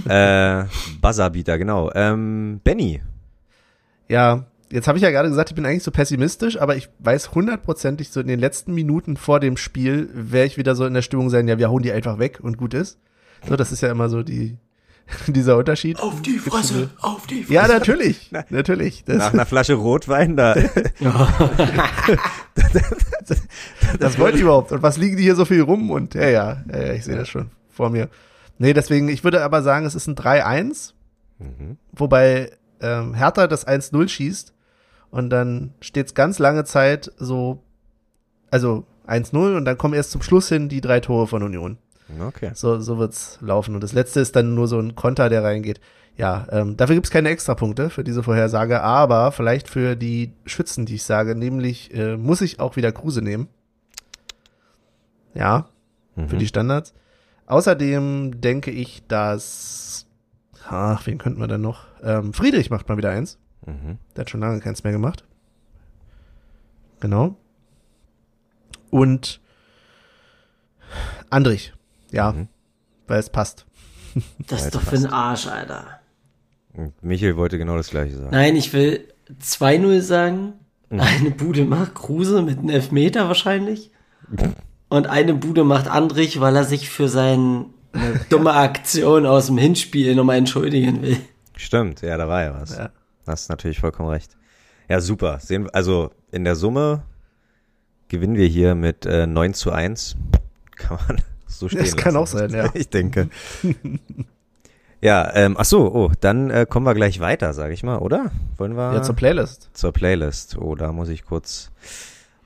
[0.10, 0.66] äh,
[1.02, 1.92] Buzzerbeater, genau.
[1.96, 3.02] Ähm, Benny.
[4.10, 7.34] ja, jetzt habe ich ja gerade gesagt, ich bin eigentlich so pessimistisch, aber ich weiß
[7.34, 11.02] hundertprozentig, so in den letzten Minuten vor dem Spiel werde ich wieder so in der
[11.02, 13.00] Stimmung sein, ja, wir hauen die einfach weg und gut ist.
[13.48, 14.58] So, das ist ja immer so die,
[15.28, 16.00] dieser Unterschied.
[16.00, 17.54] Auf die Fresse, auf die Fresse.
[17.54, 19.04] Ja, natürlich, natürlich.
[19.06, 20.54] Das, Nach einer Flasche Rotwein, da.
[24.00, 24.72] das wollte ich überhaupt.
[24.72, 25.92] Und was liegen die hier so viel rum?
[25.92, 28.10] Und ja, ja, ja, ja ich sehe das schon vor mir.
[28.58, 30.94] Nee, deswegen, ich würde aber sagen, es ist ein 3-1,
[31.40, 31.78] mhm.
[31.92, 32.52] wobei
[32.82, 34.54] ähm, Hertha das 1-0 schießt
[35.12, 37.64] und dann steht's ganz lange Zeit so,
[38.50, 41.78] also 1-0 und dann kommen erst zum Schluss hin die drei Tore von Union.
[42.20, 42.52] Okay.
[42.54, 43.76] So, so wird's laufen.
[43.76, 45.80] Und das letzte ist dann nur so ein Konter, der reingeht.
[46.16, 50.96] Ja, ähm, dafür gibt's keine Extrapunkte für diese Vorhersage, aber vielleicht für die Schützen, die
[50.96, 53.48] ich sage, nämlich äh, muss ich auch wieder Kruse nehmen.
[55.34, 55.70] Ja,
[56.16, 56.30] Mhm.
[56.30, 56.94] für die Standards.
[57.46, 60.08] Außerdem denke ich, dass,
[60.68, 61.86] ach, wen könnten wir denn noch?
[62.02, 63.38] Ähm, Friedrich macht mal wieder eins.
[63.68, 64.00] Mhm.
[64.16, 65.24] Der hat schon lange keins mehr gemacht.
[67.00, 67.36] Genau.
[68.90, 69.40] Und
[71.30, 71.74] Andrich.
[72.12, 72.48] Ja, Mhm.
[73.08, 73.66] weil es passt.
[74.48, 75.86] Das ist doch für den Arsch, Alter.
[76.74, 78.30] Und Michael wollte genau das gleiche sagen.
[78.32, 79.08] Nein, ich will
[79.42, 80.54] 2-0 sagen.
[80.90, 83.92] Eine Bude macht Kruse mit einem Elfmeter wahrscheinlich.
[84.90, 87.66] Und eine Bude macht Andrich, weil er sich für seine
[88.30, 91.18] dumme Aktion aus dem Hinspiel nochmal entschuldigen will.
[91.58, 92.78] Stimmt, ja, da war ja was.
[92.78, 92.92] Ja.
[93.26, 94.38] Hast natürlich vollkommen recht.
[94.88, 95.40] Ja, super.
[95.40, 97.04] Sehen, wir- also in der Summe
[98.08, 100.16] gewinnen wir hier mit äh, 9 zu 1.
[100.78, 102.18] Kann man so stehen Das kann lassen.
[102.18, 102.70] auch sein, ja.
[102.74, 103.30] Ich denke.
[105.02, 108.32] ja, ähm, ach so, oh, dann äh, kommen wir gleich weiter, sag ich mal, oder?
[108.58, 109.70] Wollen wir Ja, zur Playlist.
[109.74, 110.58] zur Playlist?
[110.58, 111.72] Oh, da muss ich kurz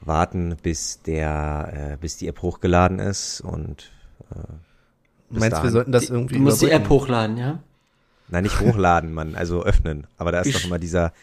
[0.01, 3.91] warten, bis der, äh, bis die App hochgeladen ist und
[4.31, 4.35] äh,
[5.29, 7.59] Meinst du, wir sollten das Du irgendwie musst die App hochladen, ja?
[8.27, 10.07] Na, nicht hochladen, man, also öffnen.
[10.17, 11.13] Aber da ist doch immer dieser,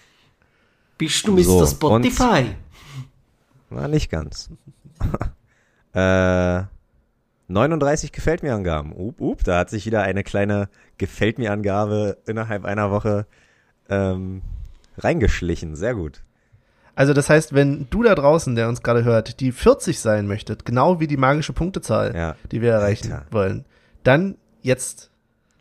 [0.96, 1.42] Bist du Mr.
[1.44, 2.54] So, Spotify?
[3.70, 4.50] na, nicht ganz.
[5.92, 6.62] äh,
[7.48, 8.92] 39 gefällt mir Angaben.
[8.92, 10.68] Up, up, da hat sich wieder eine kleine
[10.98, 13.26] gefällt mir Angabe innerhalb einer Woche
[13.88, 14.42] ähm,
[14.98, 15.76] reingeschlichen.
[15.76, 16.22] Sehr gut.
[16.94, 20.64] Also das heißt, wenn du da draußen, der uns gerade hört, die 40 sein möchtet,
[20.64, 22.36] genau wie die magische Punktezahl, Ja.
[22.50, 23.26] die wir erreichen Alter.
[23.30, 23.64] wollen,
[24.02, 25.10] dann jetzt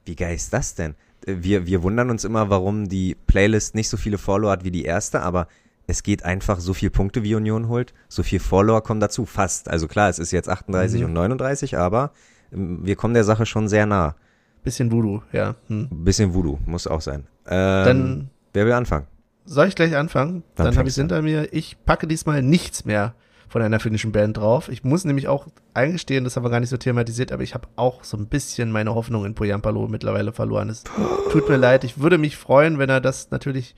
[0.05, 0.95] Wie geil ist das denn?
[1.25, 4.83] Wir, wir wundern uns immer, warum die Playlist nicht so viele Follower hat wie die
[4.85, 5.47] erste, aber
[5.87, 9.69] es geht einfach so viel Punkte wie Union holt, so viel Follower kommen dazu, fast.
[9.69, 11.05] Also klar, es ist jetzt 38 Mhm.
[11.07, 12.11] und 39, aber
[12.53, 14.15] ähm, wir kommen der Sache schon sehr nah.
[14.63, 15.55] bisschen Voodoo, ja.
[15.67, 15.87] Hm.
[15.89, 17.25] Bisschen Voodoo, muss auch sein.
[17.47, 19.07] Ähm, Dann Wer will anfangen?
[19.45, 20.43] Soll ich gleich anfangen?
[20.55, 21.53] Dann Dann, habe ich du hinter mir.
[21.53, 23.13] Ich packe diesmal nichts mehr
[23.47, 24.67] von einer finnischen Band drauf.
[24.67, 27.67] Ich muss nämlich auch eingestehen, das haben wir gar nicht so thematisiert, aber ich habe
[27.77, 30.67] auch so ein bisschen meine Hoffnung in Poyampalo mittlerweile verloren.
[30.69, 30.83] Es
[31.31, 31.85] tut mir leid.
[31.85, 33.73] Ich würde mich freuen, wenn er das natürlich,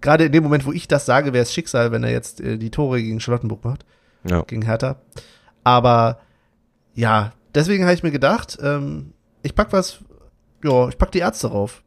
[0.00, 2.58] gerade in dem Moment, wo ich das sage, wäre es Schicksal, wenn er jetzt äh,
[2.58, 3.84] die Tore gegen Charlottenburg macht,
[4.28, 4.42] Ja.
[4.42, 4.96] gegen Hertha.
[5.64, 6.18] Aber
[6.94, 10.00] ja, deswegen habe ich mir gedacht, ähm, ich pack was,
[10.62, 11.82] ja, ich pack die Ärzte rauf.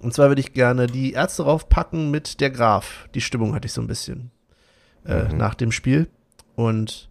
[0.00, 3.08] Und zwar würde ich gerne die Ärzte raufpacken mit der Graf.
[3.14, 4.30] Die Stimmung hatte ich so ein bisschen
[5.06, 5.36] äh, Mhm.
[5.38, 6.08] nach dem Spiel.
[6.54, 7.08] Und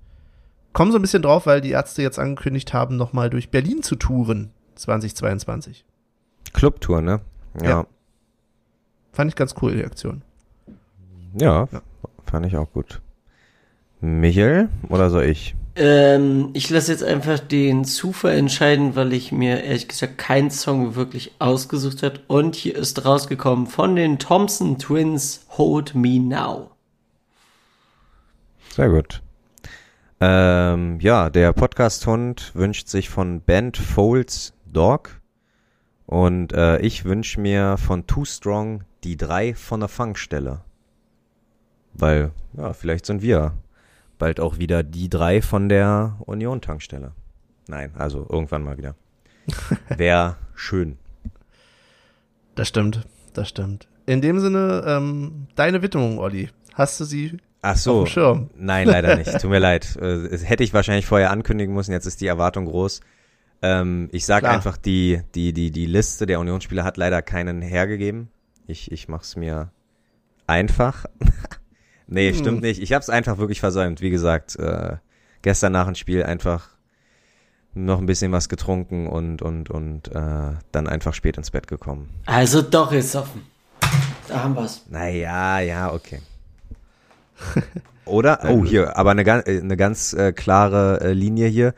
[0.74, 3.95] komme so ein bisschen drauf, weil die Ärzte jetzt angekündigt haben, nochmal durch Berlin zu
[3.95, 5.86] touren 2022.
[6.53, 7.22] Clubtour, ne?
[7.61, 7.70] Ja.
[7.70, 7.88] Ja.
[9.16, 10.22] Fand ich ganz cool, die Aktion.
[11.39, 11.82] Ja, Ja.
[12.26, 13.01] fand ich auch gut.
[14.01, 15.55] Michael oder soll ich?
[15.78, 20.95] Ähm, ich lasse jetzt einfach den Zufall entscheiden, weil ich mir ehrlich gesagt keinen Song
[20.95, 22.22] wirklich ausgesucht hat.
[22.28, 26.72] Und hier ist rausgekommen von den Thompson Twins Hold Me Now.
[28.70, 29.22] Sehr gut.
[30.20, 35.22] Ähm, ja, der Podcast-Hund wünscht sich von Band Folds Dog.
[36.06, 40.62] Und äh, ich wünsche mir von Too Strong die drei von der Funkstelle.
[41.93, 43.53] Weil, ja, vielleicht sind wir
[44.18, 47.12] bald auch wieder die drei von der Union-Tankstelle.
[47.68, 48.95] Nein, also irgendwann mal wieder.
[49.89, 50.97] Wäre schön.
[52.56, 53.01] Das stimmt,
[53.34, 53.88] das stimmt.
[54.06, 56.49] In dem Sinne, ähm, deine Widmung, Olli.
[56.74, 58.03] Hast du sie Ach auf so.
[58.03, 58.49] dem Schirm?
[58.56, 59.32] Nein, leider nicht.
[59.41, 59.95] Tut mir leid.
[59.97, 61.91] Äh, hätte ich wahrscheinlich vorher ankündigen müssen.
[61.91, 63.01] Jetzt ist die Erwartung groß.
[63.62, 68.30] Ähm, ich sage einfach, die, die, die, die Liste der Unionsspieler hat leider keinen hergegeben.
[68.68, 69.72] Ich, ich mach's mir
[70.47, 71.06] einfach.
[72.08, 72.38] nee, Hm.
[72.38, 72.82] stimmt nicht.
[72.82, 74.01] Ich hab's einfach wirklich versäumt.
[74.01, 74.97] Wie gesagt, äh,
[75.41, 76.70] gestern nach dem Spiel einfach
[77.74, 82.10] noch ein bisschen was getrunken und, und, und äh, dann einfach spät ins Bett gekommen.
[82.26, 83.45] Also doch jetzt offen.
[84.28, 84.86] Da haben wir's.
[84.89, 86.22] Naja, ja, okay.
[88.06, 88.39] Oder?
[88.47, 91.74] Oh, hier, aber eine, äh, eine ganz äh, klare äh, Linie hier.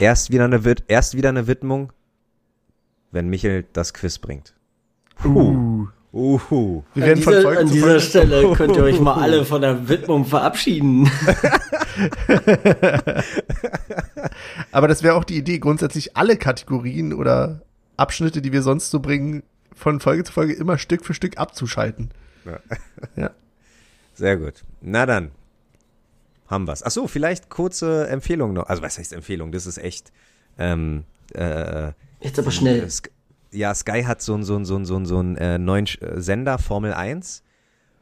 [0.00, 1.92] Erst wieder, eine erst wieder eine Widmung,
[3.10, 4.54] wenn Michel das Quiz bringt.
[5.24, 5.86] Uh.
[6.16, 6.82] Uhu.
[6.94, 8.00] Wir An werden dieser, an dieser.
[8.00, 11.10] Stelle könnt ihr euch mal alle von der Widmung verabschieden.
[14.72, 17.60] Aber das wäre auch die Idee, grundsätzlich alle Kategorien oder
[17.98, 19.42] Abschnitte, die wir sonst so bringen,
[19.74, 22.10] von Folge zu Folge immer Stück für Stück abzuschalten.
[24.14, 24.64] Sehr gut.
[24.80, 25.32] Na dann.
[26.48, 26.82] Haben wir's.
[26.82, 28.68] Ach so, vielleicht kurze Empfehlung noch.
[28.68, 29.52] Also was heißt Empfehlung?
[29.52, 30.12] Das ist echt.
[30.58, 32.86] Ähm, äh, Jetzt aber schnell.
[33.52, 35.86] Ja, Sky hat so einen so einen so einen so einen so einen äh, neuen
[36.00, 37.42] äh, Sender Formel 1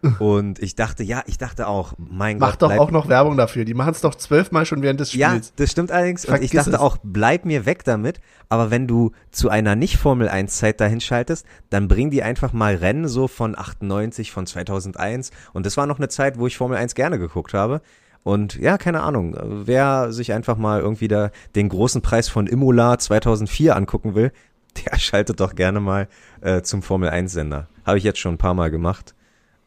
[0.19, 3.39] und ich dachte, ja, ich dachte auch, mein Mach Gott, doch bleib, auch noch Werbung
[3.39, 3.65] dafür.
[3.65, 5.53] Die machen es doch zwölfmal schon während des Ja, Spiels.
[5.57, 6.27] das stimmt allerdings.
[6.27, 6.79] Und ich Vergiss dachte es.
[6.79, 8.21] auch, bleib mir weg damit.
[8.51, 12.53] Aber wenn du zu einer nicht Formel 1 Zeit dahin schaltest, dann bring die einfach
[12.53, 15.31] mal Rennen so von 98, von 2001.
[15.55, 17.81] Und das war noch eine Zeit, wo ich Formel 1 gerne geguckt habe.
[18.25, 22.99] Und ja, keine Ahnung, wer sich einfach mal irgendwie da den großen Preis von Imola
[22.99, 24.33] 2004 angucken will,
[24.85, 26.09] der schaltet doch gerne mal
[26.41, 27.69] äh, zum Formel 1 Sender.
[27.85, 29.15] Habe ich jetzt schon ein paar Mal gemacht.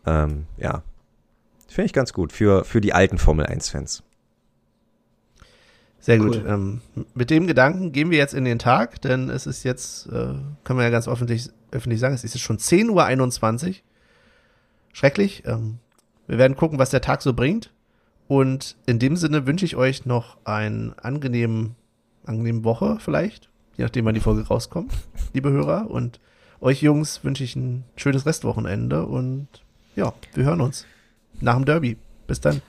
[0.05, 0.81] Ähm, ja,
[1.67, 4.03] finde ich ganz gut für, für die alten Formel 1 Fans.
[5.99, 6.37] Sehr gut.
[6.37, 6.45] Cool.
[6.47, 6.81] Ähm,
[7.13, 10.33] mit dem Gedanken gehen wir jetzt in den Tag, denn es ist jetzt, äh,
[10.63, 13.75] können wir ja ganz öffentlich, öffentlich sagen, es ist jetzt schon 10.21 Uhr.
[14.93, 15.43] Schrecklich.
[15.45, 15.77] Ähm,
[16.25, 17.71] wir werden gucken, was der Tag so bringt.
[18.27, 21.75] Und in dem Sinne wünsche ich euch noch einen angenehmen,
[22.25, 24.91] angenehmen Woche vielleicht, je nachdem, wann die Folge rauskommt,
[25.33, 25.89] liebe Hörer.
[25.89, 26.19] Und
[26.59, 29.47] euch Jungs wünsche ich ein schönes Restwochenende und
[29.95, 30.85] ja, wir hören uns
[31.39, 31.97] nach dem Derby.
[32.27, 32.61] Bis dann.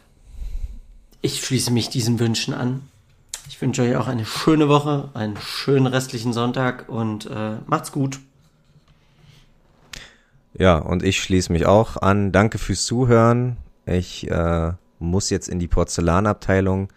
[1.20, 2.82] Ich schließe mich diesen Wünschen an.
[3.48, 8.20] Ich wünsche euch auch eine schöne Woche, einen schönen restlichen Sonntag und äh, macht's gut.
[10.54, 12.30] Ja, und ich schließe mich auch an.
[12.30, 13.56] Danke fürs Zuhören.
[13.86, 16.88] Ich äh, muss jetzt in die Porzellanabteilung.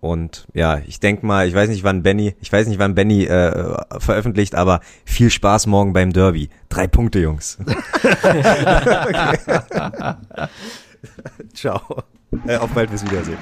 [0.00, 3.24] Und ja, ich denk mal, ich weiß nicht, wann Benny, ich weiß nicht, wann Benny
[3.24, 6.50] äh, veröffentlicht, aber viel Spaß morgen beim Derby.
[6.68, 7.56] Drei Punkte, Jungs.
[11.54, 12.02] Ciao.
[12.46, 13.38] Äh, auf bald, bis Wiedersehen.